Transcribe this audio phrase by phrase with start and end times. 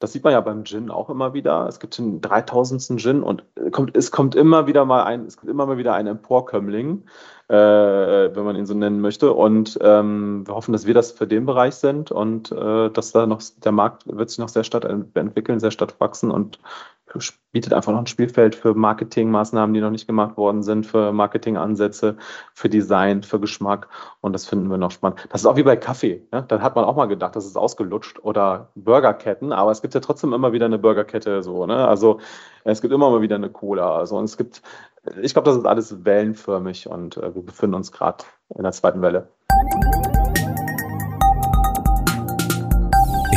[0.00, 1.66] Das sieht man ja beim Gin auch immer wieder.
[1.68, 2.98] Es gibt den 3000.
[3.00, 6.06] Gin und kommt, es kommt immer wieder mal ein, es gibt immer mal wieder ein
[6.06, 7.04] Emporkömmling,
[7.50, 9.32] äh, wenn man ihn so nennen möchte.
[9.32, 13.26] Und ähm, wir hoffen, dass wir das für den Bereich sind und äh, dass da
[13.26, 16.60] noch der Markt wird sich noch sehr stark entwickeln, sehr stark wachsen und
[17.52, 22.16] bietet einfach noch ein Spielfeld für Marketingmaßnahmen, die noch nicht gemacht worden sind, für Marketingansätze,
[22.54, 23.88] für Design, für Geschmack.
[24.20, 25.26] Und das finden wir noch spannend.
[25.30, 26.26] Das ist auch wie bei Kaffee.
[26.30, 26.44] Ne?
[26.46, 30.00] Da hat man auch mal gedacht, das ist ausgelutscht oder Burgerketten, aber es gibt ja
[30.00, 31.66] trotzdem immer wieder eine Burgerkette so.
[31.66, 31.88] Ne?
[31.88, 32.20] Also
[32.62, 33.96] es gibt immer mal wieder eine Cola.
[33.96, 34.62] Also und es gibt,
[35.22, 39.02] ich glaube, das ist alles wellenförmig und äh, wir befinden uns gerade in der zweiten
[39.02, 39.28] Welle.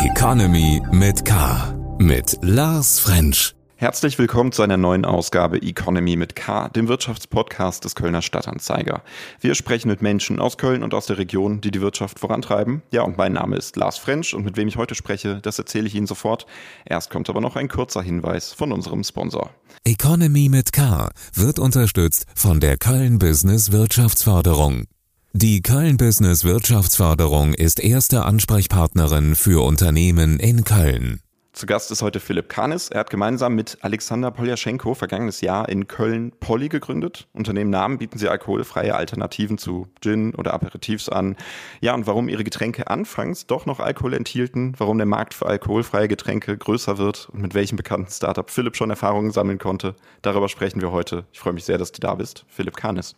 [0.03, 1.73] Economy mit K.
[1.99, 3.55] Mit Lars French.
[3.83, 9.03] Herzlich willkommen zu einer neuen Ausgabe Economy mit K, dem Wirtschaftspodcast des Kölner Stadtanzeiger.
[9.41, 12.81] Wir sprechen mit Menschen aus Köln und aus der Region, die die Wirtschaft vorantreiben.
[12.91, 15.87] Ja, und mein Name ist Lars French und mit wem ich heute spreche, das erzähle
[15.87, 16.45] ich Ihnen sofort.
[16.85, 19.49] Erst kommt aber noch ein kurzer Hinweis von unserem Sponsor.
[19.83, 24.85] Economy mit K wird unterstützt von der Köln Business Wirtschaftsförderung.
[25.33, 31.19] Die Köln Business Wirtschaftsförderung ist erste Ansprechpartnerin für Unternehmen in Köln.
[31.53, 32.89] Zu Gast ist heute Philipp Kanis.
[32.89, 37.27] Er hat gemeinsam mit Alexander Poljaschenko vergangenes Jahr in Köln Polly gegründet.
[37.31, 41.35] Unter dem Namen bieten sie alkoholfreie Alternativen zu Gin oder Aperitifs an.
[41.79, 46.07] Ja, und warum ihre Getränke anfangs doch noch Alkohol enthielten, warum der Markt für alkoholfreie
[46.07, 50.81] Getränke größer wird und mit welchem bekannten Startup Philipp schon Erfahrungen sammeln konnte, darüber sprechen
[50.81, 51.25] wir heute.
[51.33, 52.45] Ich freue mich sehr, dass du da bist.
[52.47, 53.15] Philipp Kanis.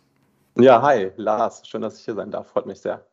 [0.58, 1.62] Ja, hi, Lars.
[1.66, 2.48] Schön, dass ich hier sein darf.
[2.48, 3.06] Freut mich sehr.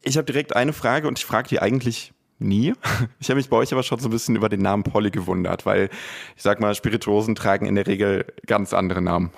[0.00, 2.74] Ich habe direkt eine Frage und ich frage die eigentlich nie.
[3.20, 5.66] Ich habe mich bei euch aber schon so ein bisschen über den Namen Polly gewundert,
[5.66, 5.90] weil
[6.36, 9.30] ich sag mal, Spirituosen tragen in der Regel ganz andere Namen.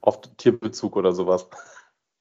[0.00, 1.46] Oft Tierbezug oder sowas.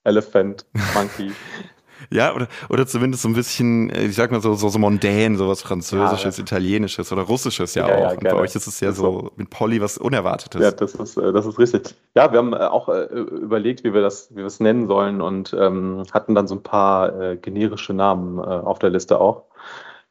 [0.03, 1.31] Elephant, Monkey.
[2.09, 5.35] Ja, oder, oder zumindest so ein bisschen, äh, ich sag mal so, so, so mondän,
[5.35, 6.43] sowas Französisches, ja, ja.
[6.43, 8.11] Italienisches oder Russisches ja, ja auch.
[8.13, 10.61] Und bei euch ist es ja so mit Polly was Unerwartetes.
[10.61, 11.95] Ja, das ist, äh, das ist richtig.
[12.15, 15.55] Ja, wir haben äh, auch überlegt, wie wir das, wie wir es nennen sollen und
[15.57, 19.43] ähm, hatten dann so ein paar äh, generische Namen äh, auf der Liste auch.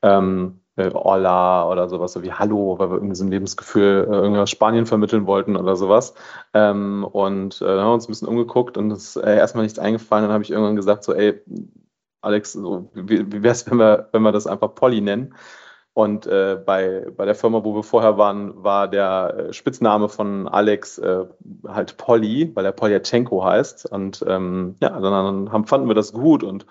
[0.02, 4.46] Ähm, Hola oder sowas, so wie Hallo, weil wir irgendwie so ein Lebensgefühl äh, irgendwie
[4.46, 6.14] Spanien vermitteln wollten oder sowas.
[6.52, 10.24] Ähm, und äh, haben uns ein bisschen umgeguckt und es ist äh, erstmal nichts eingefallen.
[10.24, 11.40] Dann habe ich irgendwann gesagt, so, ey,
[12.20, 15.34] Alex, so, wie, wie wäre es, wenn wir, wenn wir das einfach Polly nennen?
[15.94, 20.46] Und äh, bei, bei der Firma, wo wir vorher waren, war der äh, Spitzname von
[20.46, 21.24] Alex äh,
[21.66, 23.90] halt Polly, weil er Polyachenko heißt.
[23.90, 26.66] Und ähm, ja, dann haben, fanden wir das gut und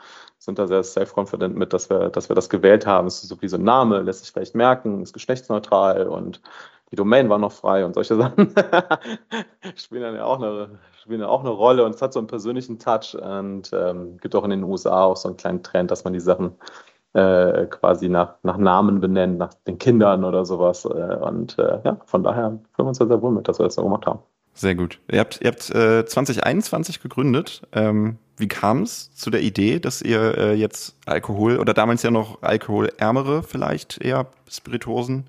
[0.46, 3.08] sind da sehr self-confident mit, dass wir, dass wir das gewählt haben.
[3.08, 6.42] Es ist so wie so ein Name, lässt sich vielleicht merken, ist geschlechtsneutral und
[6.92, 8.54] die Domain war noch frei und solche Sachen
[9.76, 12.28] spielen dann ja auch eine, spielen ja auch eine Rolle und es hat so einen
[12.28, 16.04] persönlichen Touch und ähm, gibt auch in den USA auch so einen kleinen Trend, dass
[16.04, 16.54] man die Sachen
[17.14, 20.86] äh, quasi nach, nach Namen benennt, nach den Kindern oder sowas.
[20.86, 23.76] Äh, und äh, ja, von daher fühlen wir uns sehr wohl mit, dass wir das
[23.76, 24.20] so gemacht haben.
[24.54, 25.00] Sehr gut.
[25.12, 27.62] Ihr habt, ihr habt äh, 2021 gegründet.
[27.72, 32.12] Ähm, wie kam es zu der Idee, dass ihr äh, jetzt Alkohol oder damals ja
[32.12, 35.25] noch alkoholärmere vielleicht eher Spirituosen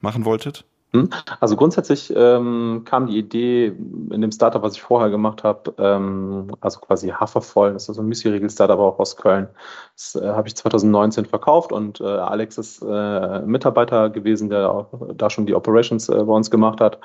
[0.00, 0.64] machen wollttet?
[0.94, 1.10] Hm?
[1.38, 6.50] Also grundsätzlich ähm, kam die Idee in dem Startup, was ich vorher gemacht habe, ähm,
[6.60, 9.48] also quasi Hafervoll, das ist so ein Müsli-Riegel-Startup auch aus Köln.
[9.94, 14.86] Das äh, habe ich 2019 verkauft und äh, Alex ist äh, Mitarbeiter gewesen, der auch
[15.14, 16.98] da schon die Operations äh, bei uns gemacht hat.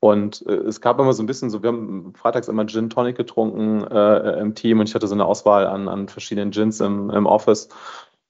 [0.00, 3.16] Und äh, es gab immer so ein bisschen so, wir haben freitags immer Gin Tonic
[3.16, 7.10] getrunken äh, im Team und ich hatte so eine Auswahl an, an verschiedenen Gins im,
[7.10, 7.68] im Office.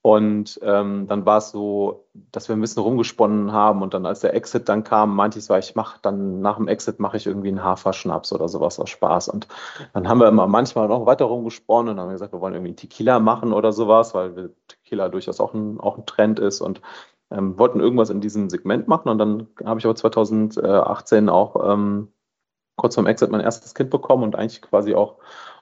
[0.02, 4.20] Und ähm, dann war es so, dass wir ein bisschen rumgesponnen haben und dann als
[4.20, 7.26] der Exit dann kam, meinte ich so, ich mache dann nach dem Exit mache ich
[7.26, 9.28] irgendwie einen Haferschnaps oder sowas aus Spaß.
[9.28, 9.46] Und
[9.92, 13.20] dann haben wir immer manchmal noch weiter rumgesponnen und haben gesagt, wir wollen irgendwie Tequila
[13.20, 16.80] machen oder sowas, weil Tequila durchaus auch ein, auch ein Trend ist und
[17.30, 19.08] ähm, wollten irgendwas in diesem Segment machen.
[19.08, 22.08] Und dann habe ich aber 2018 auch ähm,
[22.76, 25.16] kurz vorm Exit mein erstes Kind bekommen und eigentlich quasi auch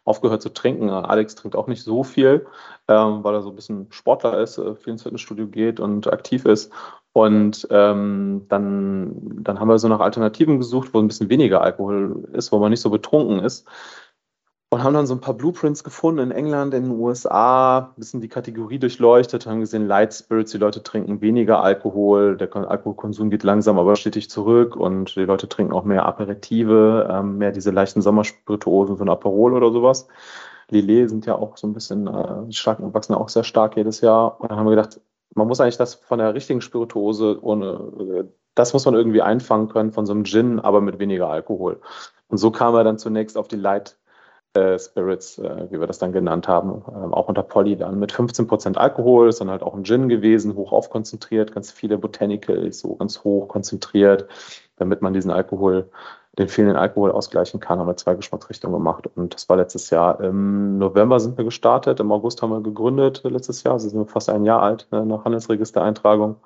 [0.04, 0.88] aufgehört zu trinken.
[0.88, 2.46] Alex trinkt auch nicht so viel,
[2.88, 6.44] ähm, weil er so ein bisschen Sportler ist, äh, viel ins Fitnessstudio geht und aktiv
[6.44, 6.72] ist.
[7.12, 12.28] Und ähm, dann, dann haben wir so nach Alternativen gesucht, wo ein bisschen weniger Alkohol
[12.32, 13.66] ist, wo man nicht so betrunken ist
[14.70, 18.20] und haben dann so ein paar Blueprints gefunden in England, in den USA, ein bisschen
[18.20, 23.44] die Kategorie durchleuchtet, haben gesehen, Light Spirits, die Leute trinken weniger Alkohol, der Alkoholkonsum geht
[23.44, 28.02] langsam, aber stetig zurück und die Leute trinken auch mehr Aperitive, ähm, mehr diese leichten
[28.02, 30.06] Sommerspirituosen, so ein Aperol oder sowas.
[30.70, 34.02] Lillet sind ja auch so ein bisschen äh, stark und wachsen auch sehr stark jedes
[34.02, 34.38] Jahr.
[34.38, 35.00] Und dann haben wir gedacht,
[35.34, 39.92] man muss eigentlich das von der richtigen Spirituose ohne, das muss man irgendwie einfangen können
[39.92, 41.80] von so einem Gin, aber mit weniger Alkohol.
[42.28, 43.96] Und so kam er dann zunächst auf die Light
[44.54, 48.12] äh, Spirits, äh, wie wir das dann genannt haben, äh, auch unter Polly dann mit
[48.12, 52.96] 15% Alkohol, ist dann halt auch ein Gin gewesen, hoch aufkonzentriert, ganz viele Botanicals, so
[52.96, 54.26] ganz hoch konzentriert,
[54.76, 55.90] damit man diesen Alkohol,
[56.38, 59.08] den fehlenden Alkohol ausgleichen kann, haben wir zwei Geschmacksrichtungen gemacht.
[59.16, 60.20] Und das war letztes Jahr.
[60.20, 64.06] Im November sind wir gestartet, im August haben wir gegründet letztes Jahr, also sind wir
[64.06, 66.36] fast ein Jahr alt ne, nach Handelsregistereintragung.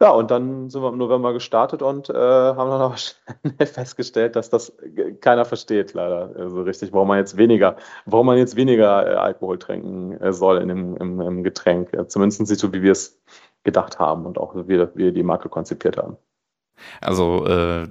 [0.00, 4.36] Ja, und dann sind wir im November gestartet und äh, haben dann aber schnell festgestellt,
[4.36, 4.72] dass das
[5.20, 9.14] keiner versteht, leider so also richtig, warum man jetzt weniger, warum man jetzt weniger äh,
[9.14, 11.90] Alkohol trinken äh, soll in dem, im, im Getränk.
[12.08, 13.20] Zumindest nicht so, wie wir es
[13.64, 16.16] gedacht haben und auch wie wir die Marke konzipiert haben.
[17.00, 17.88] Also äh,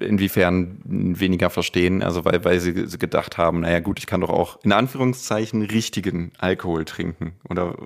[0.00, 4.58] inwiefern weniger verstehen, also weil, weil sie gedacht haben, naja gut, ich kann doch auch
[4.64, 7.36] in Anführungszeichen richtigen Alkohol trinken.
[7.48, 7.76] Oder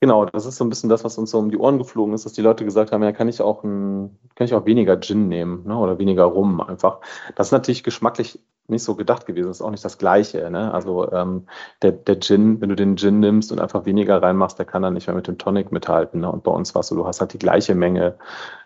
[0.00, 2.26] Genau, das ist so ein bisschen das, was uns so um die Ohren geflogen ist,
[2.26, 5.28] dass die Leute gesagt haben, ja, kann ich auch ein, kann ich auch weniger Gin
[5.28, 5.76] nehmen, ne?
[5.76, 7.00] Oder weniger Rum einfach.
[7.34, 8.38] Das ist natürlich geschmacklich
[8.68, 9.48] nicht so gedacht gewesen.
[9.48, 10.50] Das ist auch nicht das Gleiche.
[10.50, 10.72] Ne?
[10.72, 11.46] Also ähm,
[11.82, 14.94] der, der Gin, wenn du den Gin nimmst und einfach weniger reinmachst, der kann dann
[14.94, 16.20] nicht mehr mit dem Tonic mithalten.
[16.20, 16.30] Ne?
[16.30, 18.18] Und bei uns war es so, du hast halt die gleiche Menge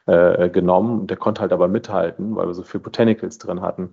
[0.06, 3.92] äh, genommen, der konnte halt aber mithalten, weil wir so viel Botanicals drin hatten.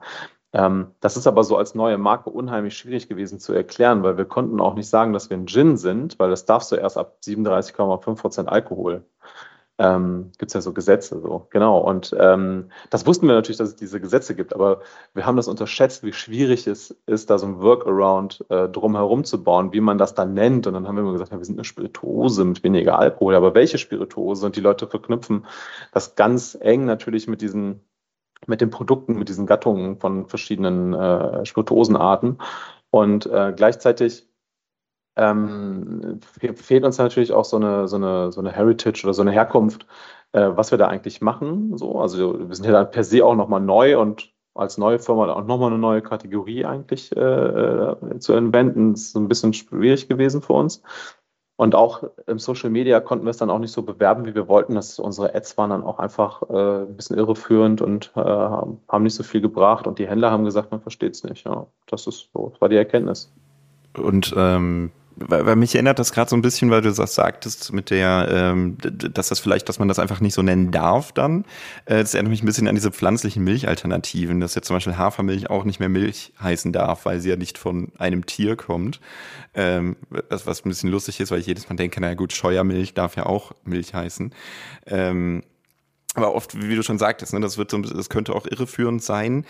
[0.58, 4.26] Ähm, das ist aber so als neue Marke unheimlich schwierig gewesen zu erklären, weil wir
[4.26, 7.20] konnten auch nicht sagen, dass wir ein Gin sind, weil das darfst du erst ab
[7.24, 9.06] 37,5 Prozent Alkohol.
[9.80, 11.78] Ähm, gibt es ja so Gesetze, so genau.
[11.78, 14.82] Und ähm, das wussten wir natürlich, dass es diese Gesetze gibt, aber
[15.14, 19.44] wir haben das unterschätzt, wie schwierig es ist, da so ein Workaround äh, drumherum zu
[19.44, 20.66] bauen, wie man das dann nennt.
[20.66, 23.54] Und dann haben wir immer gesagt, ja, wir sind eine Spirituose mit weniger Alkohol, aber
[23.54, 24.48] welche Spirituose?
[24.48, 25.46] Und die Leute verknüpfen
[25.92, 27.82] das ganz eng natürlich mit diesen
[28.46, 32.38] mit den Produkten, mit diesen Gattungen von verschiedenen äh, Spirituosenarten.
[32.92, 34.28] Und äh, gleichzeitig
[35.16, 36.20] ähm,
[36.56, 39.88] fehlt uns natürlich auch so eine, so, eine, so eine Heritage oder so eine Herkunft,
[40.32, 41.78] äh, was wir da eigentlich machen.
[41.78, 45.32] So, also wir sind ja dann per se auch nochmal neu und als neue Firma
[45.32, 48.34] auch nochmal eine neue Kategorie eigentlich äh, äh, zu.
[48.40, 50.82] Das ist ein bisschen schwierig gewesen für uns.
[51.58, 54.48] Und auch im Social Media konnten wir es dann auch nicht so bewerben, wie wir
[54.48, 54.76] wollten.
[54.76, 59.16] Das, unsere Ads waren dann auch einfach äh, ein bisschen irreführend und äh, haben nicht
[59.16, 59.88] so viel gebracht.
[59.88, 61.46] Und die Händler haben gesagt, man versteht es nicht.
[61.46, 63.32] Ja, das ist so, das war die Erkenntnis.
[63.98, 67.74] Und ähm, weil, weil mich erinnert das gerade so ein bisschen, weil du das sagtest
[67.74, 71.44] mit der, ähm, dass das vielleicht, dass man das einfach nicht so nennen darf dann.
[71.86, 75.50] Äh, das erinnert mich ein bisschen an diese pflanzlichen Milchalternativen, dass jetzt zum Beispiel Hafermilch
[75.50, 79.00] auch nicht mehr Milch heißen darf, weil sie ja nicht von einem Tier kommt.
[79.54, 79.96] Ähm,
[80.30, 83.16] das, was ein bisschen lustig ist, weil ich jedes Mal denke, naja gut, Scheuermilch darf
[83.16, 84.34] ja auch Milch heißen.
[84.86, 85.44] Ähm,
[86.18, 89.46] aber oft, wie du schon sagtest, ne, das wird so, das könnte auch irreführend sein.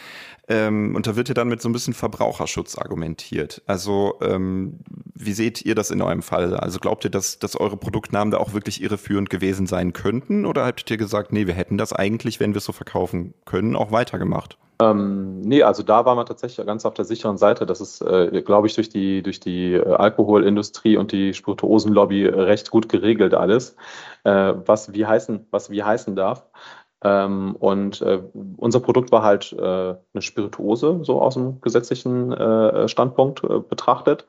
[0.49, 3.61] Ähm, und da wird ja dann mit so ein bisschen Verbraucherschutz argumentiert.
[3.65, 4.79] Also ähm,
[5.15, 6.55] wie seht ihr das in eurem Fall?
[6.55, 10.45] Also glaubt ihr, dass, dass eure Produktnamen da auch wirklich irreführend gewesen sein könnten?
[10.45, 13.75] Oder habt ihr gesagt, nee, wir hätten das eigentlich, wenn wir es so verkaufen können,
[13.75, 14.57] auch weitergemacht?
[14.79, 17.65] Ähm, nee, also da waren wir tatsächlich ganz auf der sicheren Seite.
[17.65, 22.69] Das ist, äh, glaube ich, durch die, durch die äh, Alkoholindustrie und die Spirituosenlobby recht
[22.69, 23.75] gut geregelt alles,
[24.23, 26.45] äh, was wie heißen, was wie heißen darf.
[27.03, 28.21] Ähm, und äh,
[28.57, 34.27] unser Produkt war halt äh, eine Spirituose, so aus dem gesetzlichen äh, Standpunkt betrachtet.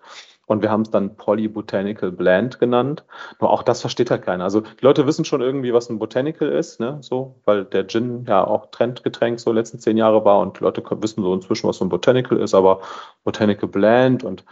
[0.49, 3.05] Und wir haben es dann Polybotanical Blend genannt.
[3.41, 4.45] Nur auch das versteht halt keiner.
[4.45, 6.99] Also die Leute wissen schon irgendwie, was ein Botanical ist, ne?
[7.03, 10.83] So, weil der Gin ja auch Trendgetränk so letzten zehn Jahre war und die Leute
[11.03, 12.81] wissen so inzwischen, was so ein Botanical ist, aber
[13.25, 14.45] Botanical Blend und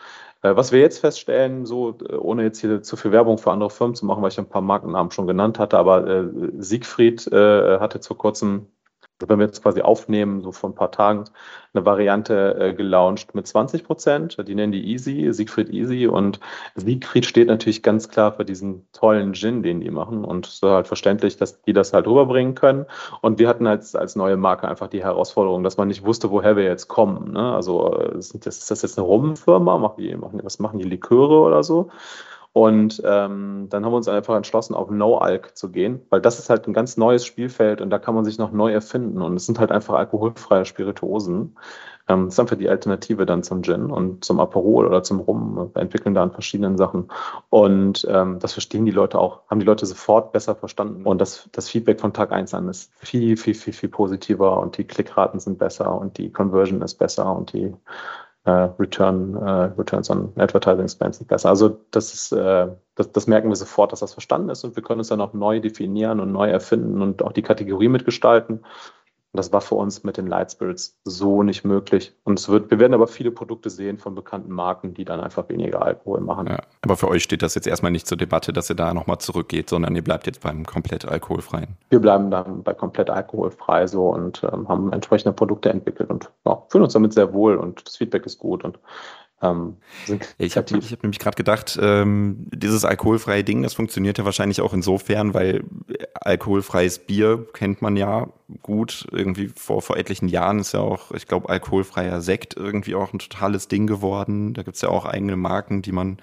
[0.43, 3.71] äh, was wir jetzt feststellen, so äh, ohne jetzt hier zu viel Werbung für andere
[3.71, 6.29] Firmen zu machen, weil ich ein paar Markennamen schon genannt hatte, aber äh,
[6.59, 8.69] Siegfried äh, hatte vor kurzem
[9.27, 11.25] wenn wir jetzt quasi aufnehmen, so vor ein paar Tagen,
[11.73, 14.37] eine Variante äh, gelauncht mit 20 Prozent.
[14.47, 16.07] Die nennen die Easy, Siegfried Easy.
[16.07, 16.41] Und
[16.75, 20.25] Siegfried steht natürlich ganz klar für diesen tollen Gin, den die machen.
[20.25, 22.87] Und es ist halt verständlich, dass die das halt rüberbringen können.
[23.21, 26.57] Und wir hatten als, als neue Marke einfach die Herausforderung, dass man nicht wusste, woher
[26.57, 27.33] wir jetzt kommen.
[27.33, 27.55] Ne?
[27.55, 29.79] Also ist das jetzt eine Rumfirma?
[29.79, 31.91] Machen die, machen, was machen die Liköre oder so?
[32.57, 36.49] Und ähm, dann haben wir uns einfach entschlossen, auf No-Alk zu gehen, weil das ist
[36.49, 39.21] halt ein ganz neues Spielfeld und da kann man sich noch neu erfinden.
[39.21, 41.59] Und es sind halt einfach alkoholfreie Spirituosen.
[42.09, 45.71] Ähm, das ist einfach die Alternative dann zum Gin und zum Aperol oder zum Rum.
[45.75, 47.09] Wir entwickeln da an verschiedenen Sachen.
[47.51, 51.05] Und ähm, das verstehen die Leute auch, haben die Leute sofort besser verstanden.
[51.05, 54.79] Und das, das Feedback von Tag 1 an ist viel, viel, viel, viel positiver und
[54.79, 57.75] die Klickraten sind besser und die Conversion ist besser und die
[58.47, 61.49] äh, Return, äh, Returns on Advertising Spend sind besser.
[61.49, 64.83] Also das ist, äh, das, das merken wir sofort, dass das verstanden ist und wir
[64.85, 68.65] können es dann auch neu definieren und neu erfinden und auch die Kategorie mitgestalten.
[69.37, 72.15] Und das war für uns mit den Light Spirits so nicht möglich.
[72.25, 75.47] Und es wird, wir werden aber viele Produkte sehen von bekannten Marken, die dann einfach
[75.51, 76.47] weniger Alkohol machen.
[76.47, 79.19] Ja, aber für euch steht das jetzt erstmal nicht zur Debatte, dass ihr da nochmal
[79.19, 81.77] zurückgeht, sondern ihr bleibt jetzt beim komplett alkoholfreien.
[81.91, 86.63] Wir bleiben dann bei komplett alkoholfrei so und ähm, haben entsprechende Produkte entwickelt und ja,
[86.71, 88.79] fühlen uns damit sehr wohl und das Feedback ist gut und
[89.43, 89.77] ähm,
[90.39, 94.73] ich habe hab nämlich gerade gedacht, ähm, dieses alkoholfreie Ding, das funktioniert ja wahrscheinlich auch
[94.73, 95.65] insofern, weil
[96.15, 98.29] alkoholfreies Bier kennt man ja
[98.63, 99.07] gut.
[99.13, 103.19] Irgendwie vor, vor etlichen Jahren ist ja auch, ich glaube, alkoholfreier Sekt irgendwie auch ein
[103.19, 104.55] totales Ding geworden.
[104.55, 106.19] Da gibt's ja auch eigene Marken, die man,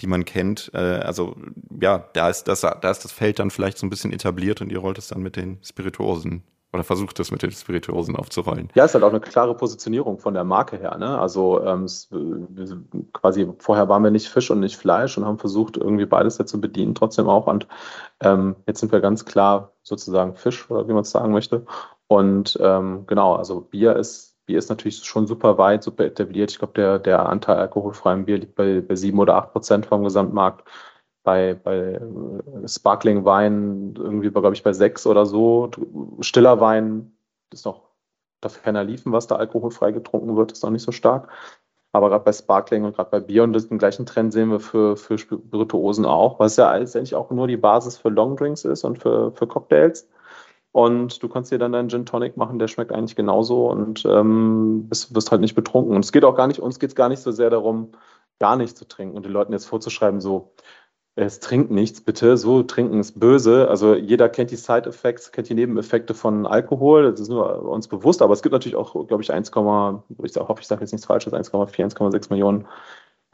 [0.00, 0.72] die man kennt.
[0.74, 1.36] Äh, also
[1.80, 4.72] ja, da ist, das, da ist das Feld dann vielleicht so ein bisschen etabliert und
[4.72, 6.42] ihr rollt es dann mit den Spirituosen
[6.76, 8.68] oder versucht das mit den Spirituosen aufzurollen.
[8.74, 10.96] Ja, ist halt auch eine klare Positionierung von der Marke her.
[10.98, 11.18] Ne?
[11.18, 11.86] Also ähm,
[13.12, 16.60] quasi vorher waren wir nicht Fisch und nicht Fleisch und haben versucht, irgendwie beides zu
[16.60, 17.46] bedienen, trotzdem auch.
[17.46, 17.66] Und
[18.20, 21.64] ähm, jetzt sind wir ganz klar sozusagen Fisch, oder wie man es sagen möchte.
[22.08, 26.50] Und ähm, genau, also Bier ist, Bier ist natürlich schon super weit, super etabliert.
[26.50, 30.04] Ich glaube, der, der Anteil alkoholfreiem Bier liegt bei, bei 7 oder 8 Prozent vom
[30.04, 30.64] Gesamtmarkt
[31.26, 35.70] bei, bei äh, Sparkling Wein irgendwie, glaube ich, bei sechs oder so.
[36.20, 37.16] Stiller Wein
[37.52, 37.82] ist noch,
[38.40, 41.28] darf keiner liefen, was da alkoholfrei getrunken wird, ist noch nicht so stark.
[41.92, 44.96] Aber gerade bei Sparkling und gerade bei Bier und den gleichen Trend sehen wir für,
[44.96, 49.32] für Spirituosen auch, was ja letztendlich auch nur die Basis für Longdrinks ist und für,
[49.32, 50.08] für Cocktails.
[50.70, 54.88] Und du kannst dir dann deinen Gin Tonic machen, der schmeckt eigentlich genauso und ähm,
[54.90, 55.96] wirst halt nicht betrunken.
[55.96, 57.92] Und es geht auch gar nicht, uns geht es gar nicht so sehr darum,
[58.38, 60.52] gar nicht zu trinken und den Leuten jetzt vorzuschreiben, so,
[61.16, 62.36] es trinkt nichts, bitte.
[62.36, 63.68] So, trinken ist böse.
[63.68, 67.10] Also jeder kennt die Side-Effects, kennt die Nebeneffekte von Alkohol.
[67.10, 68.20] Das ist nur uns bewusst.
[68.20, 71.32] Aber es gibt natürlich auch, glaube ich, 1, ich hoffe, ich sage jetzt nichts Falsches,
[71.32, 72.66] 1,4, 1,6 Millionen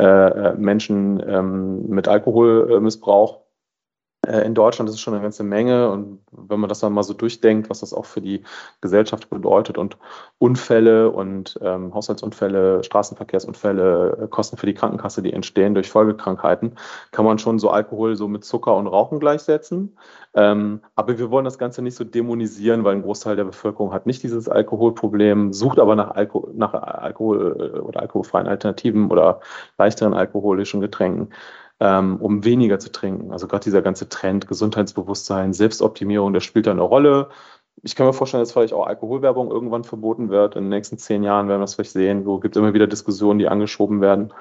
[0.00, 3.40] äh, äh, Menschen ähm, mit Alkoholmissbrauch
[4.24, 5.90] in Deutschland ist es schon eine ganze Menge.
[5.90, 8.44] Und wenn man das dann mal so durchdenkt, was das auch für die
[8.80, 9.96] Gesellschaft bedeutet und
[10.38, 16.76] Unfälle und ähm, Haushaltsunfälle, Straßenverkehrsunfälle, äh, Kosten für die Krankenkasse, die entstehen durch Folgekrankheiten,
[17.10, 19.98] kann man schon so Alkohol so mit Zucker und Rauchen gleichsetzen.
[20.34, 24.06] Ähm, aber wir wollen das Ganze nicht so dämonisieren, weil ein Großteil der Bevölkerung hat
[24.06, 29.40] nicht dieses Alkoholproblem, sucht aber nach, Alko nach Alkohol äh, oder alkoholfreien Alternativen oder
[29.78, 31.30] leichteren alkoholischen Getränken
[31.82, 33.32] ähm, um weniger zu trinken.
[33.32, 37.28] Also gerade dieser ganze Trend, Gesundheitsbewusstsein, Selbstoptimierung, das spielt da eine Rolle.
[37.82, 40.54] Ich kann mir vorstellen, dass vielleicht auch Alkoholwerbung irgendwann verboten wird.
[40.54, 42.22] In den nächsten zehn Jahren werden wir das vielleicht sehen.
[42.22, 44.32] So gibt es immer wieder Diskussionen, die angeschoben werden.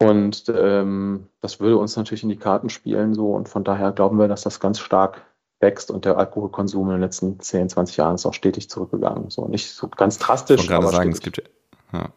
[0.00, 3.12] Und ähm, das würde uns natürlich in die Karten spielen.
[3.12, 3.32] So.
[3.32, 5.26] Und von daher glauben wir, dass das ganz stark
[5.58, 9.30] wächst und der Alkoholkonsum in den letzten 10, 20 Jahren ist auch stetig zurückgegangen.
[9.30, 10.62] So nicht so ganz drastisch.
[10.62, 11.38] Ich wollte gerade sagen, stetig.
[11.38, 11.52] es gibt
[11.92, 12.08] ja,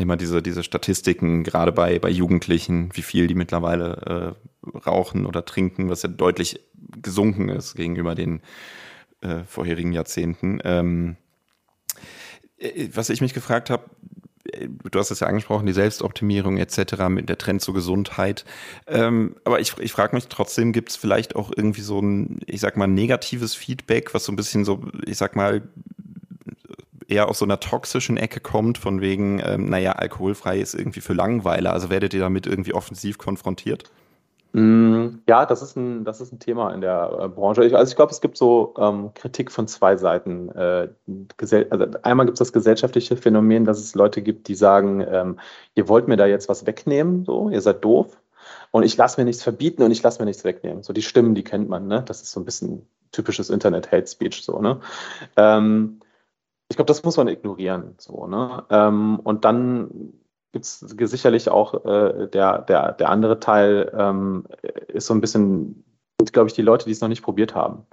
[0.00, 5.44] immer diese, diese Statistiken, gerade bei, bei Jugendlichen, wie viel die mittlerweile äh, rauchen oder
[5.44, 6.60] trinken, was ja deutlich
[7.02, 8.40] gesunken ist gegenüber den
[9.20, 10.60] äh, vorherigen Jahrzehnten.
[10.64, 11.16] Ähm,
[12.58, 13.84] äh, was ich mich gefragt habe,
[14.44, 18.44] äh, du hast es ja angesprochen, die Selbstoptimierung etc., mit der Trend zur Gesundheit.
[18.86, 22.60] Ähm, aber ich, ich frage mich trotzdem, gibt es vielleicht auch irgendwie so ein, ich
[22.60, 25.62] sag mal, negatives Feedback, was so ein bisschen so, ich sag mal,
[27.10, 31.12] eher aus so einer toxischen Ecke kommt, von wegen, ähm, naja, alkoholfrei ist irgendwie für
[31.12, 31.72] Langweiler.
[31.72, 33.90] Also werdet ihr damit irgendwie offensiv konfrontiert?
[34.52, 37.64] Mm, ja, das ist ein, das ist ein Thema in der äh, Branche.
[37.64, 40.48] Ich, also ich glaube, es gibt so ähm, Kritik von zwei Seiten.
[40.50, 40.88] Äh,
[41.70, 45.38] also einmal gibt es das gesellschaftliche Phänomen, dass es Leute gibt, die sagen, ähm,
[45.76, 48.18] ihr wollt mir da jetzt was wegnehmen, so, ihr seid doof.
[48.72, 50.82] Und ich lasse mir nichts verbieten und ich lasse mir nichts wegnehmen.
[50.82, 52.02] So die Stimmen, die kennt man, ne?
[52.06, 54.80] Das ist so ein bisschen typisches Internet-Hate-Speech, so, ne?
[55.36, 56.00] Ähm,
[56.70, 57.94] ich glaube, das muss man ignorieren.
[57.98, 58.64] So, ne?
[58.70, 60.14] Ähm, und dann
[60.52, 64.46] gibt es sicherlich auch äh, der, der, der andere Teil ähm,
[64.88, 65.84] ist so ein bisschen,
[66.32, 67.86] glaube ich, die Leute, die es noch nicht probiert haben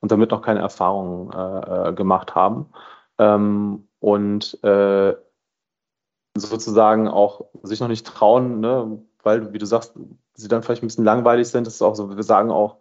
[0.00, 2.66] und damit noch keine Erfahrungen äh, äh, gemacht haben.
[3.18, 5.14] Ähm, und äh,
[6.36, 9.00] sozusagen auch sich noch nicht trauen, ne?
[9.22, 9.94] weil, wie du sagst,
[10.34, 11.66] sie dann vielleicht ein bisschen langweilig sind.
[11.66, 12.78] Das ist auch so, wir sagen auch,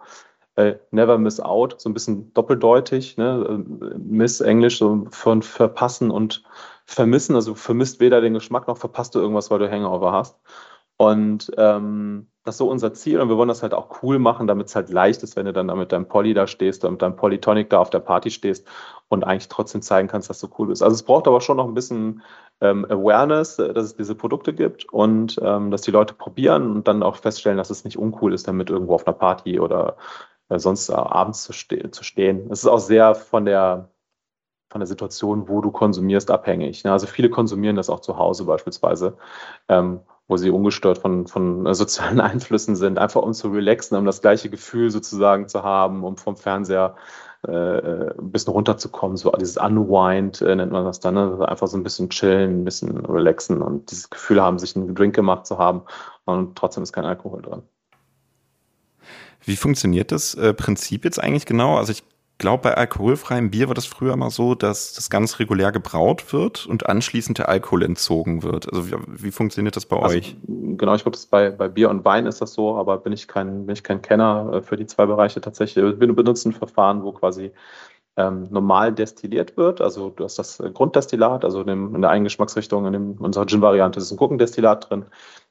[0.55, 3.63] äh, never miss out, so ein bisschen doppeldeutig, ne?
[3.98, 6.43] Miss Englisch so von verpassen und
[6.86, 10.38] vermissen, also vermisst weder den Geschmack noch verpasst du irgendwas, weil du Hangover hast.
[10.98, 14.48] Und ähm, das ist so unser Ziel und wir wollen das halt auch cool machen,
[14.48, 16.91] damit es halt leicht ist, wenn du dann da mit deinem Poly da stehst oder
[16.91, 18.67] mit deinem Polytonic da auf der Party stehst
[19.07, 20.83] und eigentlich trotzdem zeigen kannst, dass du cool bist.
[20.83, 22.22] Also es braucht aber schon noch ein bisschen
[22.62, 26.88] ähm, Awareness, äh, dass es diese Produkte gibt und ähm, dass die Leute probieren und
[26.88, 29.93] dann auch feststellen, dass es nicht uncool ist, damit irgendwo auf einer Party oder äh,
[30.60, 32.50] sonst äh, abends zu, ste zu stehen.
[32.51, 33.89] Es ist auch sehr von der,
[34.69, 36.83] von der Situation, wo du konsumierst, abhängig.
[36.83, 36.91] Ne?
[36.91, 39.17] Also viele konsumieren das auch zu Hause beispielsweise,
[39.69, 44.05] ähm, wo sie ungestört von, von äh, sozialen Einflüssen sind, einfach um zu relaxen, um
[44.05, 46.95] das gleiche Gefühl sozusagen zu haben, um vom Fernseher
[47.48, 51.24] äh, ein bisschen runterzukommen, so dieses Unwind äh, nennt man das dann, ne?
[51.31, 54.95] Also einfach so ein bisschen chillen, ein bisschen relaxen und dieses Gefühl haben, sich einen
[54.95, 55.83] Drink gemacht zu haben
[56.25, 57.63] und trotzdem ist kein Alkohol drin.
[59.45, 61.77] Wie funktioniert das äh, Prinzip jetzt eigentlich genau?
[61.77, 62.03] Also ich
[62.38, 66.65] glaube, bei alkoholfreiem Bier war das früher mal so, dass das ganz regulär gebraut wird
[66.65, 68.71] und anschließend der Alkohol entzogen wird.
[68.71, 70.35] Also wie, wie funktioniert das bei also, euch?
[70.47, 73.65] Genau, ich glaube, bei, bei Bier und Wein ist das so, aber bin ich kein,
[73.65, 75.83] bin ich kein Kenner äh, für die zwei Bereiche tatsächlich.
[76.00, 77.51] Wir benutzen ein Verfahren, wo quasi
[78.17, 79.81] ähm, normal destilliert wird.
[79.81, 83.19] Also du hast das Grunddestillat, also in, dem, in der einen Geschmacksrichtung, in, dem, in
[83.19, 85.05] unserer Gin-Variante ist ein Gurkendestillat drin,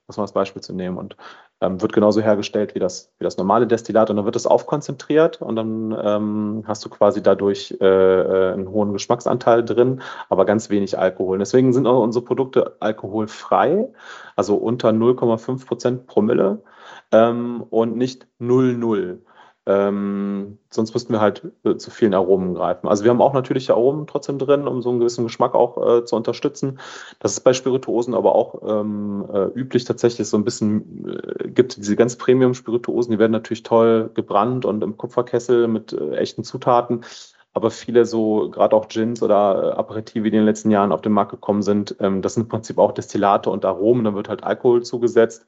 [0.06, 0.96] das mal als Beispiel zu nehmen.
[0.96, 1.16] Und
[1.62, 5.40] ähm, wird genauso hergestellt wie das, wie das normale Destillat und dann wird es aufkonzentriert
[5.40, 10.69] und dann ähm, hast du quasi dadurch äh, äh einen hohen Geschmacksanteil drin, aber ganz
[10.69, 11.38] wenig Alkohol.
[11.38, 13.88] Deswegen sind auch unsere Produkte alkoholfrei,
[14.37, 16.62] also unter 0,5 Prozent Promille
[17.12, 19.19] ähm, und nicht 0,0.
[19.64, 22.88] Ähm, sonst müssten wir halt äh, zu vielen Aromen greifen.
[22.88, 26.04] Also wir haben auch natürliche Aromen trotzdem drin, um so einen gewissen Geschmack auch äh,
[26.04, 26.81] zu unterstützen.
[27.21, 31.76] Das ist bei Spirituosen aber auch ähm, äh, üblich tatsächlich so ein bisschen, äh, gibt
[31.76, 37.04] diese ganz Premium-Spirituosen, die werden natürlich toll gebrannt und im Kupferkessel mit äh, echten Zutaten
[37.54, 41.02] aber viele so, gerade auch Gins oder äh, Aperitive, die in den letzten Jahren auf
[41.02, 44.28] den Markt gekommen sind, ähm, das sind im Prinzip auch Destillate und Aromen, dann wird
[44.28, 45.44] halt Alkohol zugesetzt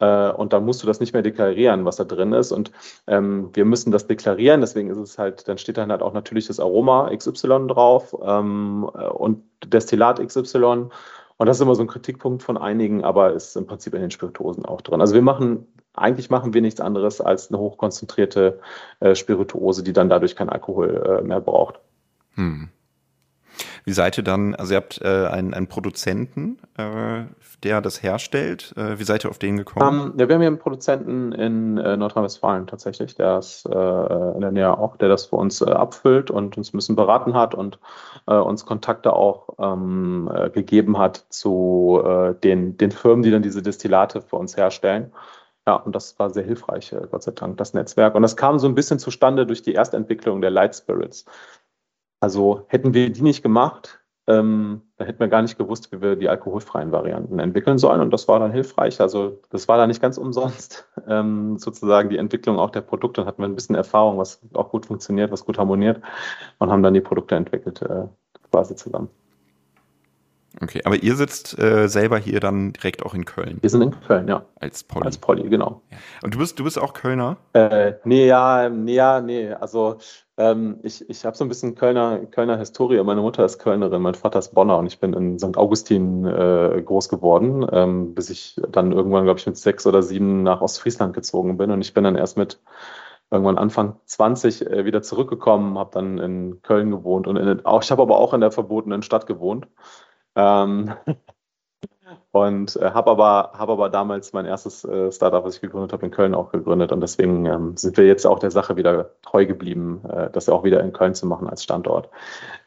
[0.00, 2.52] äh, und dann musst du das nicht mehr deklarieren, was da drin ist.
[2.52, 2.72] Und
[3.06, 6.46] ähm, wir müssen das deklarieren, deswegen ist es halt, dann steht dann halt auch natürlich
[6.46, 10.88] das Aroma XY drauf ähm, äh, und Destillat XY
[11.38, 14.10] und das ist immer so ein Kritikpunkt von einigen, aber ist im Prinzip in den
[14.10, 15.00] Spirituosen auch drin.
[15.00, 18.60] Also wir machen eigentlich machen wir nichts anderes als eine hochkonzentrierte
[19.00, 21.80] äh, Spirituose, die dann dadurch kein Alkohol äh, mehr braucht.
[22.34, 22.68] Hm.
[23.84, 27.24] Wie seid ihr dann, also ihr habt äh, einen, einen Produzenten, äh,
[27.62, 28.74] der das herstellt.
[28.76, 29.88] Äh, wie seid ihr auf den gekommen?
[29.88, 33.70] Um, ähm, ja, wir haben hier einen Produzenten in äh, Nordrhein-Westfalen tatsächlich, der ist äh,
[33.70, 37.34] in der Nähe auch, der das für uns äh, abfüllt und uns ein bisschen beraten
[37.34, 37.78] hat und
[38.26, 43.42] äh, uns Kontakte auch ähm, äh, gegeben hat zu äh, den, den Firmen, die dann
[43.42, 45.12] diese Destillate für uns herstellen.
[45.66, 48.14] Ja, und das war sehr hilfreich, äh, Gott sei Dank, das Netzwerk.
[48.14, 51.24] Und das kam so ein bisschen zustande durch die Erstentwicklung der Light Spirits.
[52.20, 56.16] Also hätten wir die nicht gemacht, ähm, dann hätten wir gar nicht gewusst, wie wir
[56.16, 58.00] die alkoholfreien Varianten entwickeln sollen.
[58.00, 59.00] Und das war dann hilfreich.
[59.00, 63.20] Also das war dann nicht ganz umsonst, ähm, sozusagen die Entwicklung auch der Produkte.
[63.20, 66.00] Dann hatten wir ein bisschen Erfahrung, was auch gut funktioniert, was gut harmoniert
[66.58, 68.06] und haben dann die Produkte entwickelt, äh,
[68.50, 69.10] quasi zusammen.
[70.60, 73.58] Okay, aber ihr sitzt äh, selber hier dann direkt auch in Köln.
[73.60, 74.44] Wir sind in Köln, ja.
[74.58, 75.04] Als Polly.
[75.04, 75.82] Als Polly, genau.
[75.90, 75.98] Ja.
[76.22, 77.36] Und du bist, du bist auch Kölner?
[77.52, 79.52] Äh, nee, ja, nee, ja, nee.
[79.52, 79.98] Also
[80.38, 83.02] ähm, ich, ich habe so ein bisschen Kölner, Kölner Historie.
[83.02, 85.56] Meine Mutter ist Kölnerin, mein Vater ist Bonner und ich bin in St.
[85.56, 90.42] Augustin äh, groß geworden, ähm, bis ich dann irgendwann, glaube ich, mit sechs oder sieben
[90.42, 91.70] nach Ostfriesland gezogen bin.
[91.70, 92.60] Und ich bin dann erst mit
[93.30, 97.90] irgendwann Anfang 20 äh, wieder zurückgekommen, habe dann in Köln gewohnt und in, auch, ich
[97.90, 99.66] habe aber auch in der verbotenen Stadt gewohnt.
[100.36, 100.94] Ähm,
[102.32, 106.04] und äh, habe aber, hab aber damals mein erstes äh, Startup, was ich gegründet habe,
[106.06, 106.92] in Köln auch gegründet.
[106.92, 110.62] Und deswegen ähm, sind wir jetzt auch der Sache wieder treu geblieben, äh, das auch
[110.62, 112.08] wieder in Köln zu machen als Standort.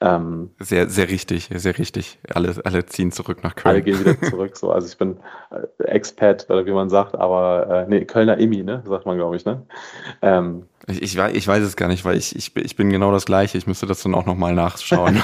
[0.02, 2.20] Ähm, sehr, sehr richtig, sehr richtig.
[2.34, 3.76] Alle, alle ziehen zurück nach Köln.
[3.76, 4.58] Alle gehen wieder zurück.
[4.58, 4.72] So.
[4.72, 5.18] Also ich bin
[5.52, 8.84] äh, Expat, oder wie man sagt, aber äh, nee, Kölner Imi, ne?
[8.88, 9.46] sagt man, glaube ich.
[9.46, 9.66] Ne?
[10.22, 13.12] Ähm, ich, ich, weiß, ich weiß es gar nicht, weil ich, ich, ich bin genau
[13.12, 13.58] das Gleiche.
[13.58, 15.22] Ich müsste das dann auch nochmal nachschauen.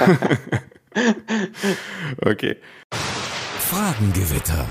[2.25, 2.58] okay.
[3.76, 4.66] Fragengewitter.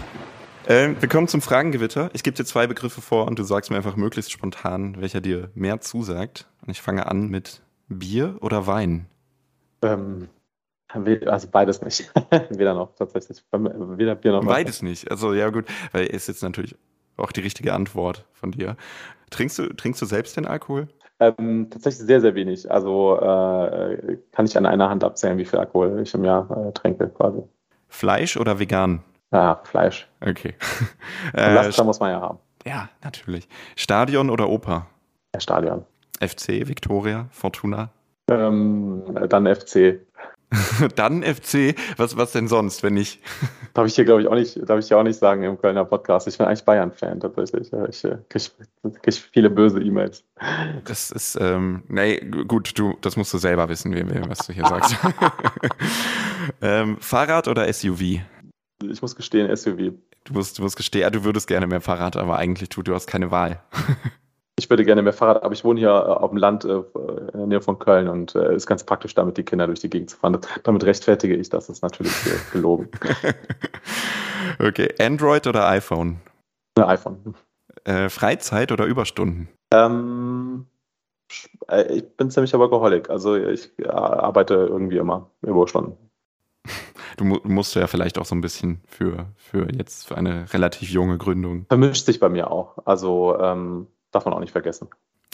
[0.64, 2.08] Äh, wir kommen zum Fragengewitter.
[2.14, 5.50] Ich gebe dir zwei Begriffe vor und du sagst mir einfach möglichst spontan, welcher dir
[5.54, 6.48] mehr zusagt.
[6.62, 9.04] Und ich fange an mit Bier oder Wein.
[9.82, 10.30] Ähm,
[11.26, 12.10] also beides nicht.
[12.48, 13.44] Weder noch tatsächlich.
[13.52, 14.88] Weder Bier noch Beides Wein.
[14.88, 15.10] nicht.
[15.10, 16.74] Also ja gut, weil ist jetzt natürlich
[17.18, 18.78] auch die richtige Antwort von dir.
[19.28, 20.88] Trinkst du, trinkst du selbst den Alkohol?
[21.20, 22.70] Ähm, tatsächlich sehr, sehr wenig.
[22.70, 26.72] Also äh, kann ich an einer Hand abzählen, wie viel Alkohol ich im Jahr äh,
[26.72, 27.42] trinke quasi.
[27.94, 29.04] Fleisch oder vegan?
[29.30, 30.08] Ja, Fleisch.
[30.20, 30.54] Okay.
[31.32, 32.38] Laster äh, muss man ja haben.
[32.66, 33.48] Ja, natürlich.
[33.76, 34.86] Stadion oder Oper?
[35.32, 35.84] Ja, Stadion.
[36.20, 37.90] FC, Victoria, Fortuna?
[38.28, 40.00] Ähm, dann FC.
[40.96, 41.74] Dann FC.
[41.96, 43.20] Was, was denn sonst, wenn nicht?
[43.74, 45.84] Darf ich hier, glaube ich, auch nicht, darf ich hier auch nicht sagen im Kölner
[45.84, 46.28] Podcast.
[46.28, 47.72] Ich bin eigentlich Bayern-Fan tatsächlich.
[47.88, 48.44] Ich äh, kriege
[49.02, 50.22] krieg viele böse E-Mails.
[50.84, 53.92] Das ist, ähm, nee, gut, du, das musst du selber wissen,
[54.28, 54.96] was du hier sagst.
[56.62, 58.00] ähm, Fahrrad oder SUV?
[58.00, 59.94] Ich muss gestehen, SUV.
[60.22, 63.08] Du musst, du musst gestehen, du würdest gerne mehr Fahrrad, aber eigentlich du, du hast
[63.08, 63.60] keine Wahl
[64.58, 66.74] ich würde gerne mehr Fahrrad, aber ich wohne hier äh, auf dem Land äh,
[67.32, 69.80] in der Nähe von Köln und es äh, ist ganz praktisch, damit die Kinder durch
[69.80, 70.38] die Gegend zu fahren.
[70.62, 72.12] Damit rechtfertige ich das, ist natürlich
[72.52, 72.88] gelogen.
[74.58, 76.20] okay, Android oder iPhone?
[76.78, 77.34] Ja, iPhone.
[77.84, 79.48] Äh, Freizeit oder Überstunden?
[79.72, 80.66] Ähm,
[81.88, 85.96] ich bin ziemlich Workaholic, also ich arbeite irgendwie immer Überstunden.
[87.16, 91.16] Du musst ja vielleicht auch so ein bisschen für, für jetzt für eine relativ junge
[91.16, 91.64] Gründung.
[91.68, 92.76] Vermischt sich bei mir auch.
[92.86, 94.88] Also ähm, Darf man auch nicht vergessen.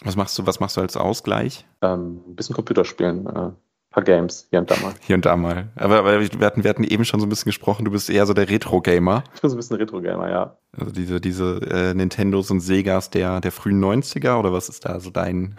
[0.05, 1.67] Was machst du, was machst du als Ausgleich?
[1.83, 3.51] Ähm, ein bisschen Computerspielen, äh,
[3.91, 4.95] paar Games hier und da mal.
[5.03, 5.69] Hier und da mal.
[5.77, 8.25] Aber, aber wir, hatten, wir hatten eben schon so ein bisschen gesprochen, du bist eher
[8.25, 9.25] so der Retro-Gamer.
[9.35, 10.57] Ich bin so ein bisschen Retro-Gamer, ja.
[10.79, 14.99] Also diese, diese äh, Nintendos und Segas der, der frühen 90er oder was ist da
[14.99, 15.57] so dein?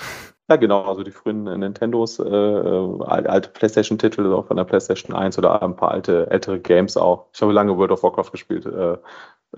[0.50, 5.38] Ja, genau, also die frühen Nintendos, äh, äh alte PlayStation-Titel auch von der PlayStation 1
[5.38, 7.28] oder ein paar alte, ältere Games auch.
[7.34, 8.98] Ich habe lange World of Warcraft gespielt, äh, äh,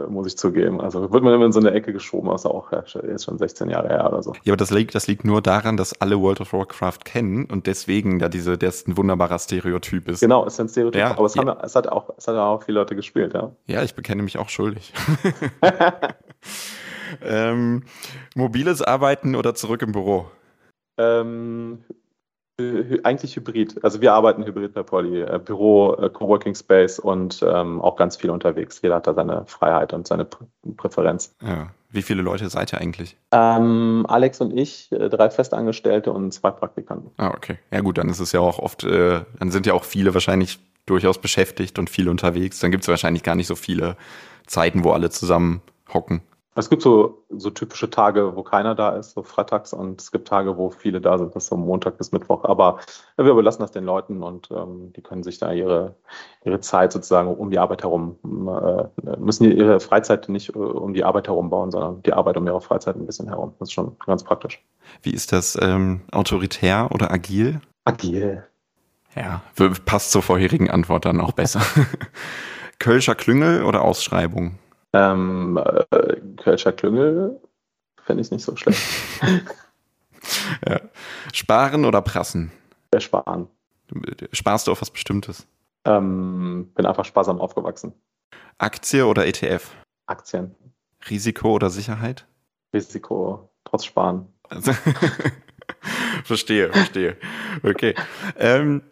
[0.08, 0.82] muss ich zugeben.
[0.82, 3.89] Also wird man immer in so eine Ecke geschoben, ist auch ist schon 16 Jahre
[3.89, 4.34] her oder so.
[4.43, 7.67] Ja, aber das liegt, das liegt nur daran, dass alle World of Warcraft kennen und
[7.67, 10.21] deswegen da diese, das ein wunderbarer Stereotyp ist.
[10.21, 11.45] Genau, ist ein Stereotyp, ja, aber es, ja.
[11.45, 13.51] haben, es, hat auch, es hat auch viele Leute gespielt, ja.
[13.67, 14.93] Ja, ich bekenne mich auch schuldig.
[17.21, 17.84] ähm,
[18.36, 20.25] mobiles Arbeiten oder zurück im Büro?
[20.97, 21.84] Ähm,
[22.60, 23.84] eigentlich hybrid.
[23.84, 25.22] Also wir arbeiten hybrid bei Poly.
[25.22, 28.80] Äh, Büro, äh, Coworking Space und ähm, auch ganz viel unterwegs.
[28.84, 30.46] Jeder hat da seine Freiheit und seine Prä
[30.78, 31.36] Präferenz.
[31.42, 31.72] Ja.
[31.89, 33.18] Wie viele Leute seid ihr eigentlich?
[33.32, 37.12] Ähm, Alex und ich, äh, drei Festangestellte und zwei Praktikanten.
[37.18, 37.60] Ah, okay.
[37.72, 40.60] Ja gut, dann ist es ja auch oft, äh, dann sind ja auch viele wahrscheinlich
[40.86, 42.60] durchaus beschäftigt und viel unterwegs.
[42.60, 43.96] Dann gibt es wahrscheinlich gar nicht so viele
[44.48, 45.62] Zeiten, wo alle zusammen
[45.94, 46.22] hocken.
[46.56, 50.28] Es gibt so, so typische Tage, wo keiner da ist, so freitags, und es gibt
[50.28, 52.44] Tage, wo viele da sind, das ist so Montag bis Mittwoch.
[52.44, 52.80] Aber
[53.18, 55.96] wir überlassen das den Leuten und ähm, die können sich da ihre,
[56.44, 61.04] ihre Zeit sozusagen um die Arbeit herum, äh, müssen ihre Freizeit nicht äh, um die
[61.04, 63.54] Arbeit herum bauen, sondern die Arbeit um ihre Freizeit ein bisschen herum.
[63.60, 64.63] Das ist schon ganz praktisch.
[65.02, 67.62] Wie ist das ähm, autoritär oder agil?
[67.86, 68.44] Agil.
[69.16, 69.42] Ja,
[69.86, 71.62] passt zur vorherigen Antwort dann auch besser.
[72.80, 74.58] Kölscher Klüngel oder Ausschreibung?
[74.93, 75.60] Ähm,
[75.91, 77.39] äh, Kölscher Klüngel
[78.03, 78.82] fände ich nicht so schlecht.
[80.67, 80.82] ja.
[81.34, 82.51] Sparen oder prassen?
[82.91, 83.47] Der Sparen.
[84.32, 85.47] Sparst du auf was Bestimmtes?
[85.86, 87.93] Ähm, bin einfach sparsam aufgewachsen.
[88.58, 89.71] Aktie oder ETF?
[90.06, 90.56] Aktien.
[91.10, 92.25] Risiko oder Sicherheit?
[92.73, 94.27] Risiko, trotz Sparen.
[96.23, 97.17] verstehe, verstehe.
[97.63, 97.95] Okay.
[98.38, 98.84] Ähm,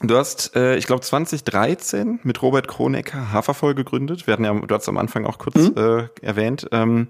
[0.00, 4.26] Du hast, äh, ich glaube, 2013 mit Robert Kronecker Hafervoll gegründet.
[4.26, 5.74] Wir hatten ja, du hast am Anfang auch kurz mhm.
[5.76, 6.68] äh, erwähnt.
[6.70, 7.08] Ähm,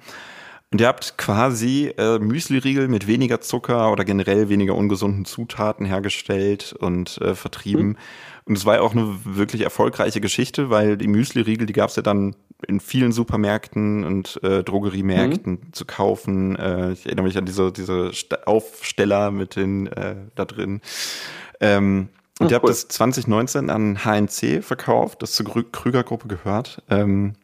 [0.71, 6.75] und ihr habt quasi äh, Müsli-Riegel mit weniger Zucker oder generell weniger ungesunden Zutaten hergestellt
[6.79, 7.89] und äh, vertrieben.
[7.89, 7.97] Mhm.
[8.45, 11.97] Und es war ja auch eine wirklich erfolgreiche Geschichte, weil die Müsli-Riegel, die gab es
[11.97, 15.73] ja dann in vielen Supermärkten und äh, Drogeriemärkten mhm.
[15.73, 16.57] zu kaufen.
[16.57, 18.13] Äh, ich erinnere mich an diese, diese
[18.47, 20.81] Aufsteller mit den äh, da drin.
[21.61, 22.71] Ähm, und oh, ihr habt cool.
[22.71, 26.83] das 2019 an HNC verkauft, das zur Krüger-Gruppe gehört.
[26.89, 27.35] Ähm,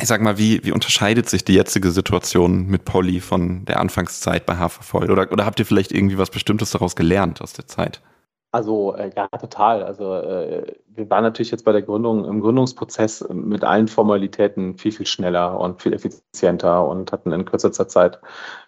[0.00, 4.44] ich sag mal, wie, wie unterscheidet sich die jetzige Situation mit Polly von der Anfangszeit
[4.46, 5.10] bei Hafervoll?
[5.10, 8.00] Oder, oder habt ihr vielleicht irgendwie was Bestimmtes daraus gelernt aus der Zeit?
[8.54, 9.82] Also äh, ja, total.
[9.82, 14.92] Also äh, wir waren natürlich jetzt bei der Gründung im Gründungsprozess mit allen Formalitäten viel,
[14.92, 18.20] viel schneller und viel effizienter und hatten in kürzester Zeit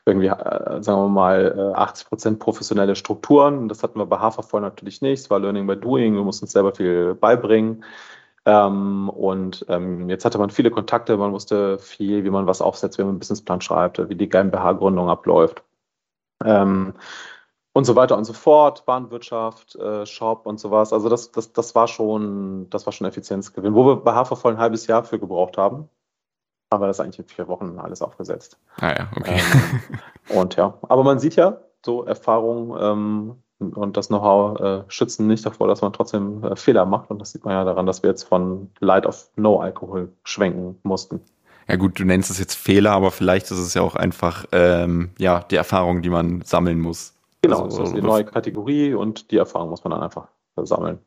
[0.05, 3.69] irgendwie, äh, sagen wir mal, 80 Prozent professionelle Strukturen.
[3.69, 5.21] Das hatten wir bei Hafervoll natürlich nicht.
[5.21, 6.17] Es war Learning by Doing.
[6.17, 7.85] Wir mussten uns selber viel beibringen.
[8.45, 12.99] Ähm, und ähm, jetzt hatte man viele Kontakte, man wusste viel, wie man was aufsetzt,
[12.99, 15.63] wie man einen Businessplan schreibt, wie die GmbH-Gründung abläuft.
[16.45, 16.95] Ähm,
[17.77, 20.95] und so weiter und so fort, Bahnwirtschaft, äh, Shop und sowas.
[20.95, 23.75] Also das, das, das war schon, das war schon Effizienzgewinn.
[23.75, 25.91] Wo wir bei Hafervoll ein halbes Jahr für gebraucht haben,
[26.73, 28.59] haben wir das eigentlich in vier Wochen alles aufgesetzt.
[28.81, 29.39] Ah ja, okay.
[30.31, 35.27] Ähm, und ja, aber man sieht ja, so Erfahrung ähm, und das Know-how äh, schützen
[35.27, 37.11] nicht davor, dass man trotzdem äh, Fehler macht.
[37.11, 40.79] Und das sieht man ja daran, dass wir jetzt von Light auf No Alkohol schwenken
[40.83, 41.21] mussten.
[41.69, 45.11] Ja gut, du nennst es jetzt Fehler, aber vielleicht ist es ja auch einfach ähm,
[45.19, 47.16] ja die Erfahrung, die man sammeln muss.
[47.49, 50.99] Genau, also, das ist die neue Kategorie und die Erfahrung muss man dann einfach sammeln.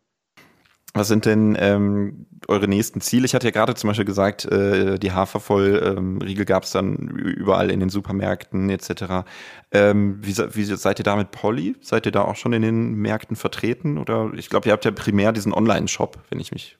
[0.93, 3.25] Was sind denn ähm, eure nächsten Ziele?
[3.25, 7.69] Ich hatte ja gerade zum Beispiel gesagt, äh, die Hafervoll-Riegel ähm, gab es dann überall
[7.69, 9.25] in den Supermärkten etc.
[9.71, 11.75] Ähm, wie, wie, seid ihr da mit Polly?
[11.81, 13.99] Seid ihr da auch schon in den Märkten vertreten?
[13.99, 16.77] Oder ich glaube, ihr habt ja primär diesen Online-Shop, wenn ich mich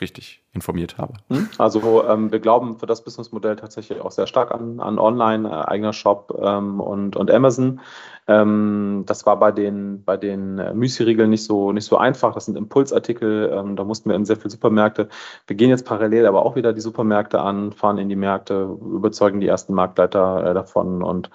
[0.00, 1.14] richtig informiert habe.
[1.28, 1.48] Hm?
[1.58, 5.70] Also ähm, wir glauben für das Businessmodell tatsächlich auch sehr stark an, an Online, äh,
[5.70, 7.80] eigener Shop ähm, und, und Amazon.
[8.28, 12.34] Ähm, das war bei den, bei den äh, Müsli-Riegeln nicht so, nicht so einfach.
[12.34, 15.08] Das sind Impulsartikel, ähm, da mussten wir in sehr viele Supermärkte.
[15.46, 19.40] Wir gehen jetzt parallel aber auch wieder die Supermärkte an, fahren in die Märkte, überzeugen
[19.40, 21.30] die ersten Marktleiter äh, davon und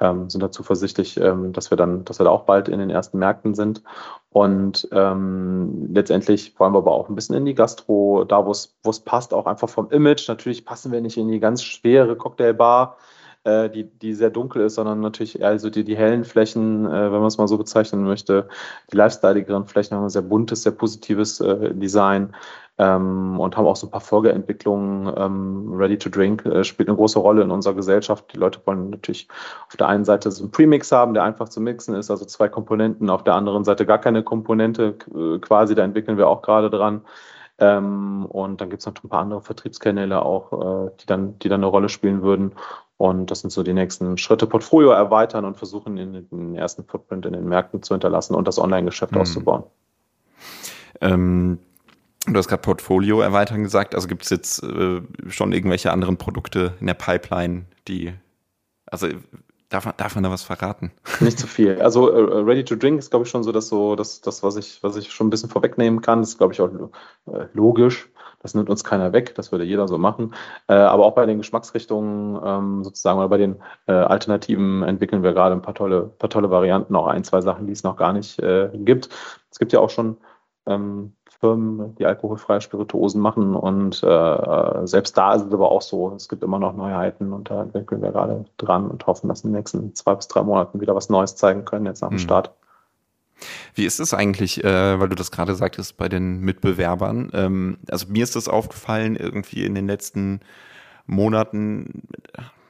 [0.00, 2.90] ähm, sind da zuversichtlich, ähm, dass wir dann, dass wir da auch bald in den
[2.90, 3.82] ersten Märkten sind.
[4.30, 8.90] Und letztendlich wollen wir aber auch ein bisschen in die Gastro, da wo es wo
[8.90, 10.28] es passt, auch einfach vom Image.
[10.28, 12.96] Natürlich passen wir nicht in die ganz schwere Cocktailbar
[13.44, 17.12] äh, die, die sehr dunkel ist, sondern natürlich eher so die, die hellen Flächen, äh,
[17.12, 18.48] wenn man es mal so bezeichnen möchte,
[18.92, 22.34] die lifestyleigeren Flächen haben ein sehr buntes, sehr positives äh, Design
[22.78, 25.12] ähm, und haben auch so ein paar Folgeentwicklungen.
[25.16, 28.32] Ähm, Ready to Drink äh, spielt eine große Rolle in unserer Gesellschaft.
[28.32, 29.28] Die Leute wollen natürlich
[29.66, 32.48] auf der einen Seite so einen Premix haben, der einfach zu mixen ist, also zwei
[32.48, 36.70] Komponenten, auf der anderen Seite gar keine Komponente äh, quasi, da entwickeln wir auch gerade
[36.70, 37.02] dran.
[37.62, 41.48] Ähm, und dann gibt es noch ein paar andere Vertriebskanäle auch, äh, die, dann, die
[41.48, 42.52] dann eine Rolle spielen würden.
[42.96, 44.48] Und das sind so die nächsten Schritte.
[44.48, 48.58] Portfolio erweitern und versuchen, in den ersten Footprint in den Märkten zu hinterlassen und das
[48.58, 49.20] Online-Geschäft mhm.
[49.20, 49.62] auszubauen.
[51.00, 51.58] Ähm,
[52.24, 53.96] Du hast gerade Portfolio erweitern gesagt.
[53.96, 58.12] Also gibt es jetzt äh, schon irgendwelche anderen Produkte in der Pipeline, die,
[58.86, 59.08] also
[59.72, 60.92] darf man, darf man da was verraten?
[61.20, 61.80] Nicht zu viel.
[61.80, 64.56] Also äh, Ready to Drink ist, glaube ich, schon so, dass so, dass das, was
[64.56, 66.70] ich, was ich schon ein bisschen vorwegnehmen kann, das ist, glaube ich, auch
[67.26, 68.08] äh, logisch.
[68.40, 70.34] Das nimmt uns keiner weg, das würde jeder so machen.
[70.66, 75.32] Äh, aber auch bei den Geschmacksrichtungen ähm, sozusagen oder bei den äh, Alternativen entwickeln wir
[75.32, 78.12] gerade ein paar tolle, paar tolle Varianten, auch ein, zwei Sachen, die es noch gar
[78.12, 79.10] nicht äh, gibt.
[79.50, 80.16] Es gibt ja auch schon
[80.66, 83.56] ähm, Firmen, die alkoholfreie Spirituosen machen.
[83.56, 87.50] Und äh, selbst da ist es aber auch so, es gibt immer noch Neuheiten und
[87.50, 90.80] da entwickeln wir gerade dran und hoffen, dass in den nächsten zwei bis drei Monaten
[90.80, 92.20] wieder was Neues zeigen können, jetzt nach dem mhm.
[92.20, 92.52] Start.
[93.74, 97.30] Wie ist es eigentlich, äh, weil du das gerade sagtest, bei den Mitbewerbern?
[97.32, 100.40] Ähm, also mir ist das aufgefallen, irgendwie in den letzten
[101.06, 102.02] Monaten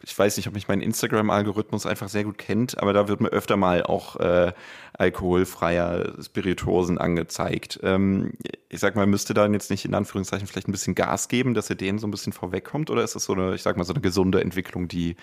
[0.04, 3.28] ich weiß nicht, ob mich mein Instagram-Algorithmus einfach sehr gut kennt, aber da wird mir
[3.28, 4.52] öfter mal auch äh,
[4.94, 7.80] alkoholfreier Spirituosen angezeigt.
[7.82, 8.32] Ähm,
[8.68, 11.70] ich sag mal, müsste da jetzt nicht in Anführungszeichen vielleicht ein bisschen Gas geben, dass
[11.70, 12.90] ihr denen so ein bisschen vorwegkommt?
[12.90, 15.16] Oder ist das so eine, ich sag mal, so eine gesunde Entwicklung, die,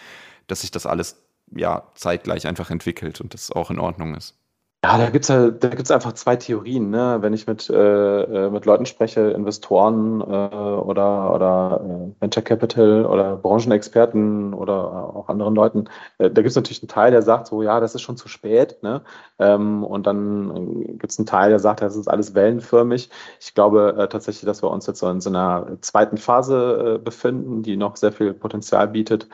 [0.48, 1.22] dass sich das alles
[1.54, 4.39] ja zeitgleich einfach entwickelt und das auch in Ordnung ist?
[4.82, 6.90] Ja, da gibt's ja, da gibt's einfach zwei Theorien.
[6.90, 7.18] Ne?
[7.20, 13.06] Wenn ich mit, äh, äh, mit Leuten spreche, Investoren äh, oder, oder äh, Venture Capital
[13.06, 14.74] oder Branchenexperten oder
[15.14, 18.04] auch anderen Leuten, äh, da gibt's natürlich einen Teil, der sagt so, ja, das ist
[18.04, 18.82] schon zu spät.
[18.82, 19.02] Ne?
[19.38, 23.10] Ähm, und dann gibt's einen Teil, der sagt, das ist alles wellenförmig.
[23.42, 26.98] Ich glaube äh, tatsächlich, dass wir uns jetzt so in so einer zweiten Phase äh,
[27.00, 29.28] befinden, die noch sehr viel Potenzial bietet.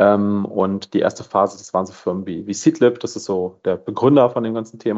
[0.00, 3.60] Ähm, und die erste Phase, das waren so Firmen wie, wie Seedlip, das ist so
[3.66, 4.89] der Begründer von dem ganzen Thema.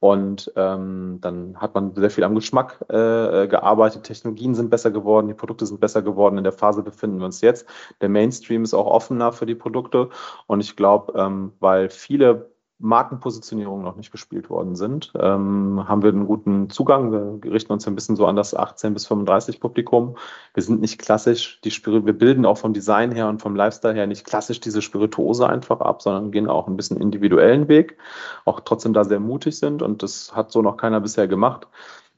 [0.00, 5.28] Und ähm, dann hat man sehr viel am Geschmack äh, gearbeitet, Technologien sind besser geworden,
[5.28, 6.38] die Produkte sind besser geworden.
[6.38, 7.66] In der Phase befinden wir uns jetzt.
[8.00, 10.08] Der Mainstream ist auch offener für die Produkte.
[10.46, 12.49] Und ich glaube, ähm, weil viele
[12.80, 17.12] Markenpositionierungen noch nicht gespielt worden sind, ähm, haben wir einen guten Zugang.
[17.12, 20.16] Wir richten uns ein bisschen so an das 18 bis 35 Publikum.
[20.54, 23.94] Wir sind nicht klassisch, die Spir wir bilden auch vom Design her und vom Lifestyle
[23.94, 27.98] her nicht klassisch diese Spirituose einfach ab, sondern gehen auch ein bisschen individuellen Weg,
[28.44, 31.66] auch trotzdem da sehr mutig sind und das hat so noch keiner bisher gemacht.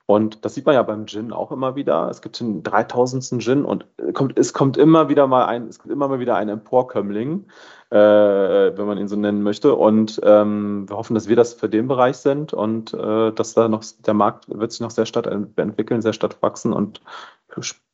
[0.07, 2.09] Und das sieht man ja beim Gin auch immer wieder.
[2.11, 3.41] Es gibt den 3000.
[3.41, 6.49] Gin und kommt, es kommt immer wieder mal ein, es gibt immer mal wieder ein
[6.49, 7.47] Emporkömmling,
[7.93, 9.75] äh, wenn man ihn so nennen möchte.
[9.75, 13.69] Und ähm, wir hoffen, dass wir das für den Bereich sind und äh, dass da
[13.69, 17.03] noch der Markt wird sich noch sehr stark entwickeln, sehr stark wachsen und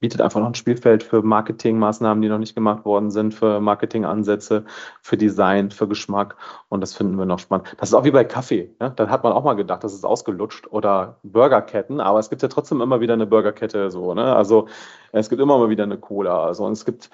[0.01, 4.65] bietet einfach noch ein Spielfeld für Marketingmaßnahmen, die noch nicht gemacht worden sind, für Marketingansätze,
[5.03, 6.37] für Design, für Geschmack.
[6.69, 7.75] Und das finden wir noch spannend.
[7.79, 8.75] Das ist auch wie bei Kaffee.
[8.79, 8.93] Ne?
[8.95, 12.49] Da hat man auch mal gedacht, das ist ausgelutscht oder Burgerketten, aber es gibt ja
[12.49, 14.15] trotzdem immer wieder eine Burgerkette so.
[14.15, 14.37] Ne?
[14.37, 14.69] Also
[15.11, 16.45] es gibt immer mal wieder eine Cola.
[16.45, 17.11] Also und es gibt,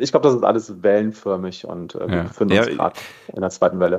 [0.00, 2.22] ich glaube, das ist alles wellenförmig und äh, wir ja.
[2.24, 2.96] befinden uns ja, gerade
[3.34, 3.98] in der zweiten Welle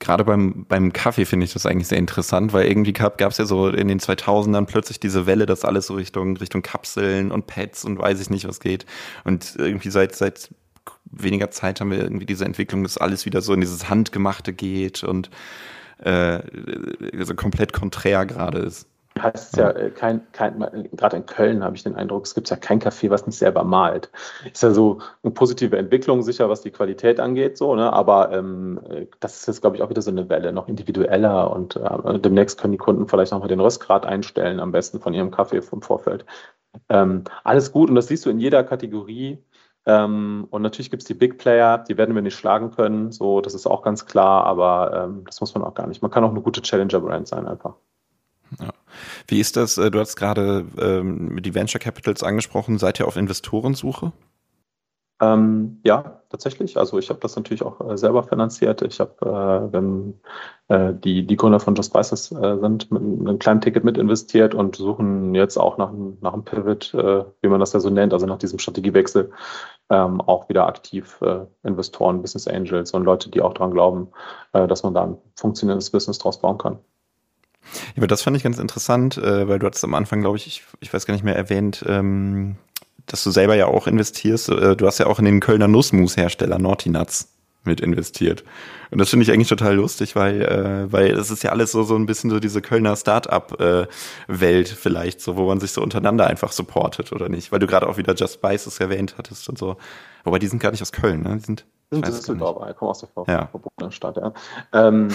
[0.00, 3.44] gerade beim, beim Kaffee finde ich das eigentlich sehr interessant, weil irgendwie gab es ja
[3.44, 7.84] so in den 2000ern plötzlich diese Welle, dass alles so Richtung, Richtung Kapseln und Pads
[7.84, 8.86] und weiß ich nicht was geht.
[9.24, 10.50] Und irgendwie seit, seit
[11.04, 15.04] weniger Zeit haben wir irgendwie diese Entwicklung, dass alles wieder so in dieses Handgemachte geht
[15.04, 15.30] und
[15.98, 16.40] äh,
[17.16, 21.76] also komplett konträr gerade ist heißt es ja, äh, kein, kein gerade in Köln habe
[21.76, 24.10] ich den Eindruck, es gibt ja kein Café, was nicht selber malt.
[24.52, 27.92] Ist ja so eine positive Entwicklung, sicher, was die Qualität angeht, so, ne?
[27.92, 28.80] Aber ähm,
[29.20, 32.60] das ist jetzt, glaube ich, auch wieder so eine Welle, noch individueller und äh, demnächst
[32.60, 35.82] können die Kunden vielleicht noch mal den Röstgrad einstellen, am besten von ihrem Kaffee vom
[35.82, 36.24] Vorfeld.
[36.88, 39.38] Ähm, alles gut und das siehst du in jeder Kategorie.
[39.86, 43.40] Ähm, und natürlich gibt es die Big Player, die werden wir nicht schlagen können, so,
[43.40, 46.02] das ist auch ganz klar, aber ähm, das muss man auch gar nicht.
[46.02, 47.74] Man kann auch eine gute Challenger-Brand sein einfach.
[48.58, 48.68] Ja.
[49.26, 49.78] Wie ist das?
[49.78, 52.78] Äh, du hast gerade ähm, die Venture Capitals angesprochen.
[52.78, 54.12] Seid ihr auf Investorensuche?
[55.22, 56.78] Ähm, ja, tatsächlich.
[56.78, 58.80] Also ich habe das natürlich auch äh, selber finanziert.
[58.80, 60.18] Ich habe, äh, wenn
[60.68, 64.54] äh, die, die Gründer von Just Spices äh, sind, mit einem kleinen Ticket mit investiert
[64.54, 68.14] und suchen jetzt auch nach, nach einem Pivot, äh, wie man das ja so nennt,
[68.14, 69.30] also nach diesem Strategiewechsel,
[69.90, 71.20] ähm, auch wieder aktiv
[71.64, 74.08] Investoren, Business Angels und Leute, die auch daran glauben,
[74.52, 76.78] dass man da ein funktionierendes Business draus bauen kann.
[77.94, 80.46] Ja, aber das fand ich ganz interessant, äh, weil du hattest am Anfang, glaube ich,
[80.46, 82.56] ich, ich weiß gar nicht mehr erwähnt, ähm,
[83.06, 84.48] dass du selber ja auch investierst.
[84.48, 87.28] Äh, du hast ja auch in den Kölner Nussmus-Hersteller Naughty Nuts
[87.64, 88.42] mit investiert.
[88.90, 91.82] Und das finde ich eigentlich total lustig, weil, äh, weil es ist ja alles so,
[91.82, 96.26] so ein bisschen so diese Kölner Start-up-Welt äh, vielleicht, so, wo man sich so untereinander
[96.26, 97.52] einfach supportet, oder nicht?
[97.52, 99.76] Weil du gerade auch wieder Just Spices erwähnt hattest und so.
[100.24, 101.36] Wobei die sind gar nicht aus Köln, ne?
[101.36, 103.46] Die sind sind Düsseldorf, ich komme aus der ja.
[103.46, 104.32] verbotenen Stadt, ja.
[104.72, 105.08] Ähm,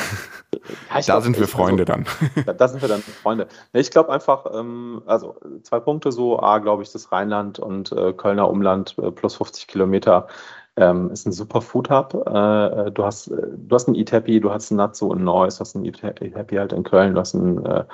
[1.08, 2.06] da sind wir Freunde also, dann.
[2.46, 3.48] Da, da, sind wir dann Freunde.
[3.72, 8.12] Ich glaube einfach, ähm, also zwei Punkte so, A, glaube ich, das Rheinland und äh,
[8.14, 10.28] Kölner Umland äh, plus 50 Kilometer
[10.78, 12.14] ähm, ist ein super Food Hub.
[12.14, 15.76] Äh, du hast, du hast ein Eat du hast ein Natso in Neuss, du hast
[15.76, 16.22] ein Eat halt
[16.74, 17.86] in Köln, du hast ein, äh,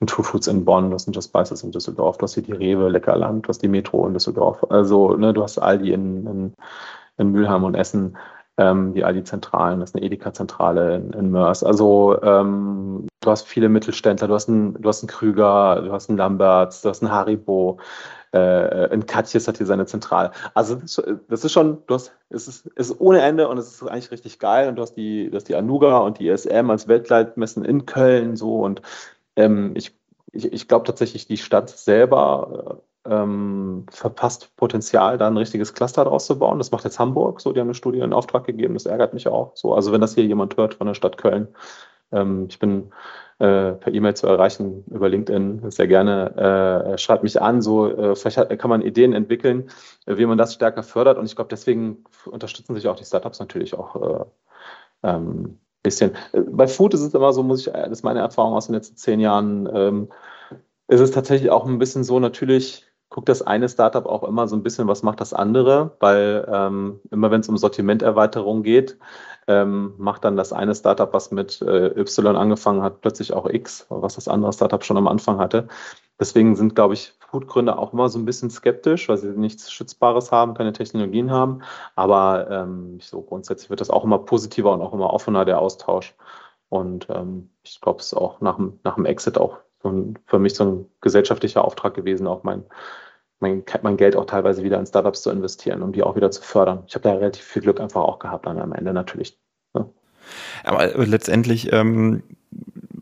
[0.00, 2.42] ein True Foods in Bonn, du hast ein Just Spices in Düsseldorf, du hast hier
[2.42, 4.66] die Rewe, Leckerland, du hast die Metro in Düsseldorf.
[4.70, 6.54] Also, ne, du hast Aldi in, in
[7.16, 8.16] in Mülheim und Essen,
[8.56, 11.64] ähm, die Aldi-Zentralen, das ist eine Edeka-Zentrale in, in Mörs.
[11.64, 16.08] Also ähm, du hast viele Mittelständler, du hast einen, du hast einen Krüger, du hast
[16.08, 17.78] einen Lamberts, du hast einen Haribo,
[18.32, 20.30] äh, ein Katjes hat hier seine Zentrale.
[20.54, 24.10] Also das ist schon, du hast, es ist, ist ohne Ende und es ist eigentlich
[24.12, 24.68] richtig geil.
[24.68, 28.36] Und du hast die, du hast die Anuga und die ESM als Weltleitmessen in Köln
[28.36, 28.82] so und
[29.36, 29.96] ähm, ich,
[30.32, 36.26] ich, ich glaube tatsächlich, die Stadt selber ähm, verpasst Potenzial, da ein richtiges Cluster draus
[36.26, 36.58] zu bauen.
[36.58, 39.28] Das macht jetzt Hamburg so, die haben eine Studie in Auftrag gegeben, das ärgert mich
[39.28, 39.74] auch so.
[39.74, 41.48] Also wenn das hier jemand hört von der Stadt Köln,
[42.12, 42.92] ähm, ich bin
[43.38, 48.16] äh, per E-Mail zu erreichen über LinkedIn, sehr gerne, äh, schreibt mich an, so äh,
[48.16, 49.70] vielleicht hat, kann man Ideen entwickeln,
[50.06, 53.40] äh, wie man das stärker fördert und ich glaube, deswegen unterstützen sich auch die Startups
[53.40, 54.24] natürlich auch äh,
[55.02, 56.12] ähm, bisschen.
[56.32, 58.96] Bei Food ist es immer so, muss ich, das ist meine Erfahrung aus den letzten
[58.96, 60.08] zehn Jahren, ähm,
[60.88, 64.64] ist tatsächlich auch ein bisschen so, natürlich guckt das eine Startup auch immer so ein
[64.64, 68.98] bisschen, was macht das andere, weil ähm, immer wenn es um Sortimenterweiterung geht,
[69.46, 73.86] ähm, macht dann das eine Startup, was mit äh, Y angefangen hat, plötzlich auch X,
[73.88, 75.68] was das andere Startup schon am Anfang hatte.
[76.18, 80.32] Deswegen sind, glaube ich, Foodgründer auch immer so ein bisschen skeptisch, weil sie nichts Schützbares
[80.32, 81.60] haben, keine Technologien haben.
[81.94, 86.16] Aber ähm, so grundsätzlich wird das auch immer positiver und auch immer offener, der Austausch.
[86.68, 89.58] Und ähm, ich glaube, es ist auch nach nach dem Exit auch
[89.90, 92.64] ein, für mich so ein gesellschaftlicher Auftrag gewesen, auch mein,
[93.40, 96.42] mein, mein Geld auch teilweise wieder in Startups zu investieren, um die auch wieder zu
[96.42, 96.84] fördern.
[96.86, 99.38] Ich habe da relativ viel Glück einfach auch gehabt dann am Ende natürlich.
[99.74, 99.88] Ne?
[100.64, 102.22] Aber letztendlich ähm,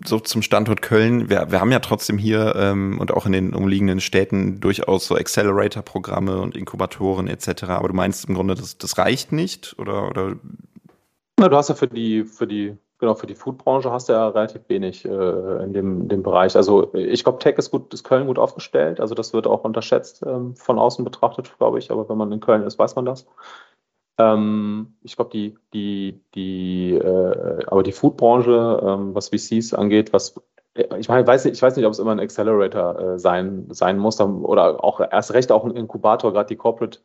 [0.05, 3.55] so zum Standort Köln, wir, wir haben ja trotzdem hier ähm, und auch in den
[3.55, 7.65] umliegenden Städten durchaus so Accelerator-Programme und Inkubatoren etc.
[7.65, 9.77] Aber du meinst im Grunde, das, das reicht nicht?
[9.79, 10.37] Oder, oder?
[11.39, 14.29] Na, du hast ja für die, für die genau, für die Foodbranche hast du ja
[14.29, 16.55] relativ wenig äh, in dem, dem Bereich.
[16.55, 19.01] Also ich glaube, Tech ist gut, ist Köln gut aufgestellt.
[19.01, 21.91] Also das wird auch unterschätzt ähm, von außen betrachtet, glaube ich.
[21.91, 23.27] Aber wenn man in Köln ist, weiß man das.
[24.19, 30.41] Ähm, ich glaube, die, die, die, äh, aber die Foodbranche, ähm, was VCs angeht, was
[30.75, 33.99] ich meine, weiß nicht, ich weiß nicht, ob es immer ein Accelerator äh, sein, sein
[33.99, 36.99] muss oder auch erst recht auch ein Inkubator, gerade die Corporate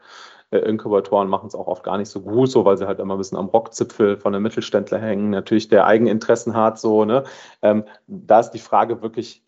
[0.51, 3.15] äh, Inkubatoren machen es auch oft gar nicht so gut, so weil sie halt immer
[3.15, 7.23] ein bisschen am Rockzipfel von der Mittelständler hängen, natürlich der Eigeninteressen hat, so, ne?
[7.61, 9.43] Ähm, da ist die Frage wirklich,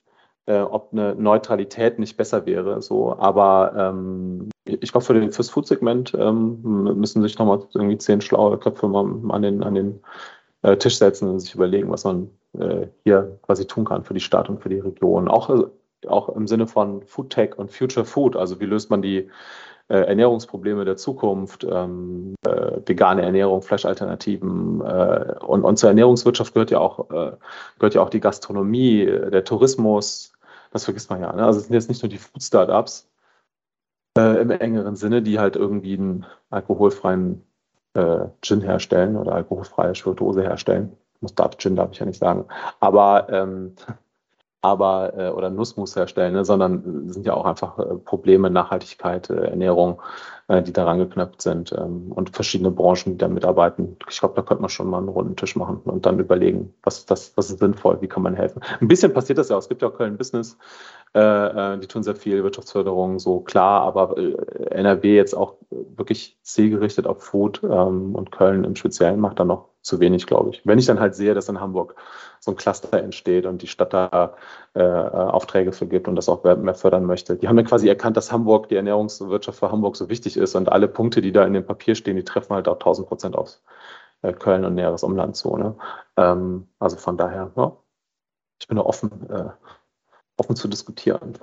[0.47, 6.13] äh, ob eine Neutralität nicht besser wäre, so, aber ähm, ich glaube, für fürs Food-Segment
[6.19, 6.61] ähm,
[6.99, 10.01] müssen sich nochmal irgendwie zehn schlaue Köpfe mal an den, an den
[10.63, 14.19] äh, Tisch setzen und sich überlegen, was man äh, hier quasi tun kann für die
[14.19, 15.27] Stadt und für die Region.
[15.27, 19.01] Auch, äh, auch im Sinne von Food Tech und Future Food, also wie löst man
[19.01, 19.29] die
[19.89, 26.71] äh, Ernährungsprobleme der Zukunft, ähm, äh, vegane Ernährung, Fleischalternativen äh, und, und zur Ernährungswirtschaft gehört
[26.71, 27.31] ja auch äh,
[27.79, 30.33] gehört ja auch die Gastronomie, der Tourismus.
[30.71, 31.33] Das vergisst man ja.
[31.33, 31.43] Ne?
[31.43, 33.09] Also es sind jetzt nicht nur die Food Startups
[34.15, 37.43] im engeren Sinne, die halt irgendwie einen alkoholfreien
[38.41, 40.97] Gin herstellen oder alkoholfreie Spirituose herstellen.
[41.21, 42.45] Muss darf Gin darf ich ja nicht sagen.
[42.79, 43.75] Aber ähm,
[44.61, 49.49] aber äh, oder Nussmus herstellen, ne, sondern sind ja auch einfach äh, Probleme, Nachhaltigkeit, äh,
[49.51, 50.01] Ernährung,
[50.49, 53.95] äh, die daran geknüpft sind ähm, und verschiedene Branchen, die da mitarbeiten.
[54.09, 57.05] Ich glaube, da könnte man schon mal einen runden Tisch machen und dann überlegen, was
[57.05, 58.61] das, was ist sinnvoll, wie kann man helfen.
[58.81, 59.61] Ein bisschen passiert das ja auch.
[59.61, 60.57] Es gibt ja auch Köln Business,
[61.15, 64.17] äh, äh, die tun sehr viel Wirtschaftsförderung, so klar, aber
[64.71, 69.69] NRW jetzt auch wirklich zielgerichtet auf Food ähm, und Köln im Speziellen macht da noch
[69.81, 70.61] zu wenig, glaube ich.
[70.65, 71.95] Wenn ich dann halt sehe, dass in Hamburg
[72.39, 74.35] so ein Cluster entsteht und die Stadt da
[74.73, 77.35] äh, Aufträge für gibt und das auch mehr fördern möchte.
[77.35, 80.71] Die haben dann quasi erkannt, dass Hamburg, die Ernährungswirtschaft für Hamburg so wichtig ist und
[80.71, 83.59] alle Punkte, die da in dem Papier stehen, die treffen halt auch 1000 Prozent auf
[84.21, 85.75] äh, Köln und näheres Umlandzone.
[86.17, 87.77] Ähm, also von daher, ja,
[88.61, 89.49] ich bin da offen, äh,
[90.37, 91.33] offen zu diskutieren.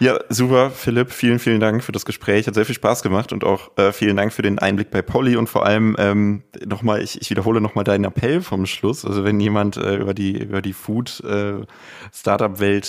[0.00, 1.10] Ja, super, Philipp.
[1.10, 2.46] Vielen, vielen Dank für das Gespräch.
[2.46, 5.36] Hat sehr viel Spaß gemacht und auch äh, vielen Dank für den Einblick bei Polly
[5.36, 9.04] und vor allem ähm, nochmal, ich, ich wiederhole nochmal deinen Appell vom Schluss.
[9.04, 11.64] Also wenn jemand äh, über die, über die Food äh,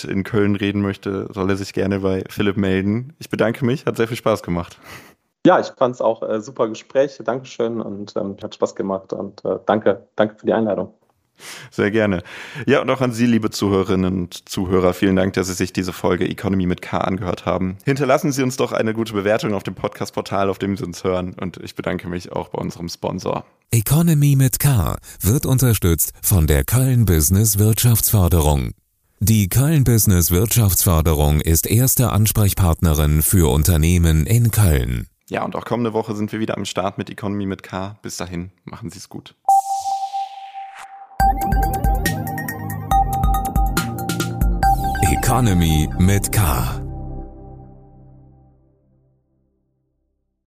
[0.08, 3.12] in Köln reden möchte, soll er sich gerne bei Philipp melden.
[3.18, 4.78] Ich bedanke mich, hat sehr viel Spaß gemacht.
[5.44, 7.18] Ja, ich fand es auch äh, super Gespräch.
[7.24, 10.94] Dankeschön und ähm, hat Spaß gemacht und äh, danke, danke für die Einladung.
[11.70, 12.22] Sehr gerne.
[12.66, 15.92] Ja, und auch an Sie, liebe Zuhörerinnen und Zuhörer, vielen Dank, dass Sie sich diese
[15.92, 17.78] Folge Economy mit K angehört haben.
[17.84, 21.34] Hinterlassen Sie uns doch eine gute Bewertung auf dem Podcast-Portal, auf dem Sie uns hören.
[21.40, 23.44] Und ich bedanke mich auch bei unserem Sponsor.
[23.70, 28.72] Economy mit K wird unterstützt von der Köln Business Wirtschaftsförderung.
[29.20, 35.08] Die Köln Business Wirtschaftsförderung ist erste Ansprechpartnerin für Unternehmen in Köln.
[35.28, 37.98] Ja, und auch kommende Woche sind wir wieder am Start mit Economy mit K.
[38.02, 39.36] Bis dahin, machen Sie es gut.
[45.30, 46.89] Economy mit K.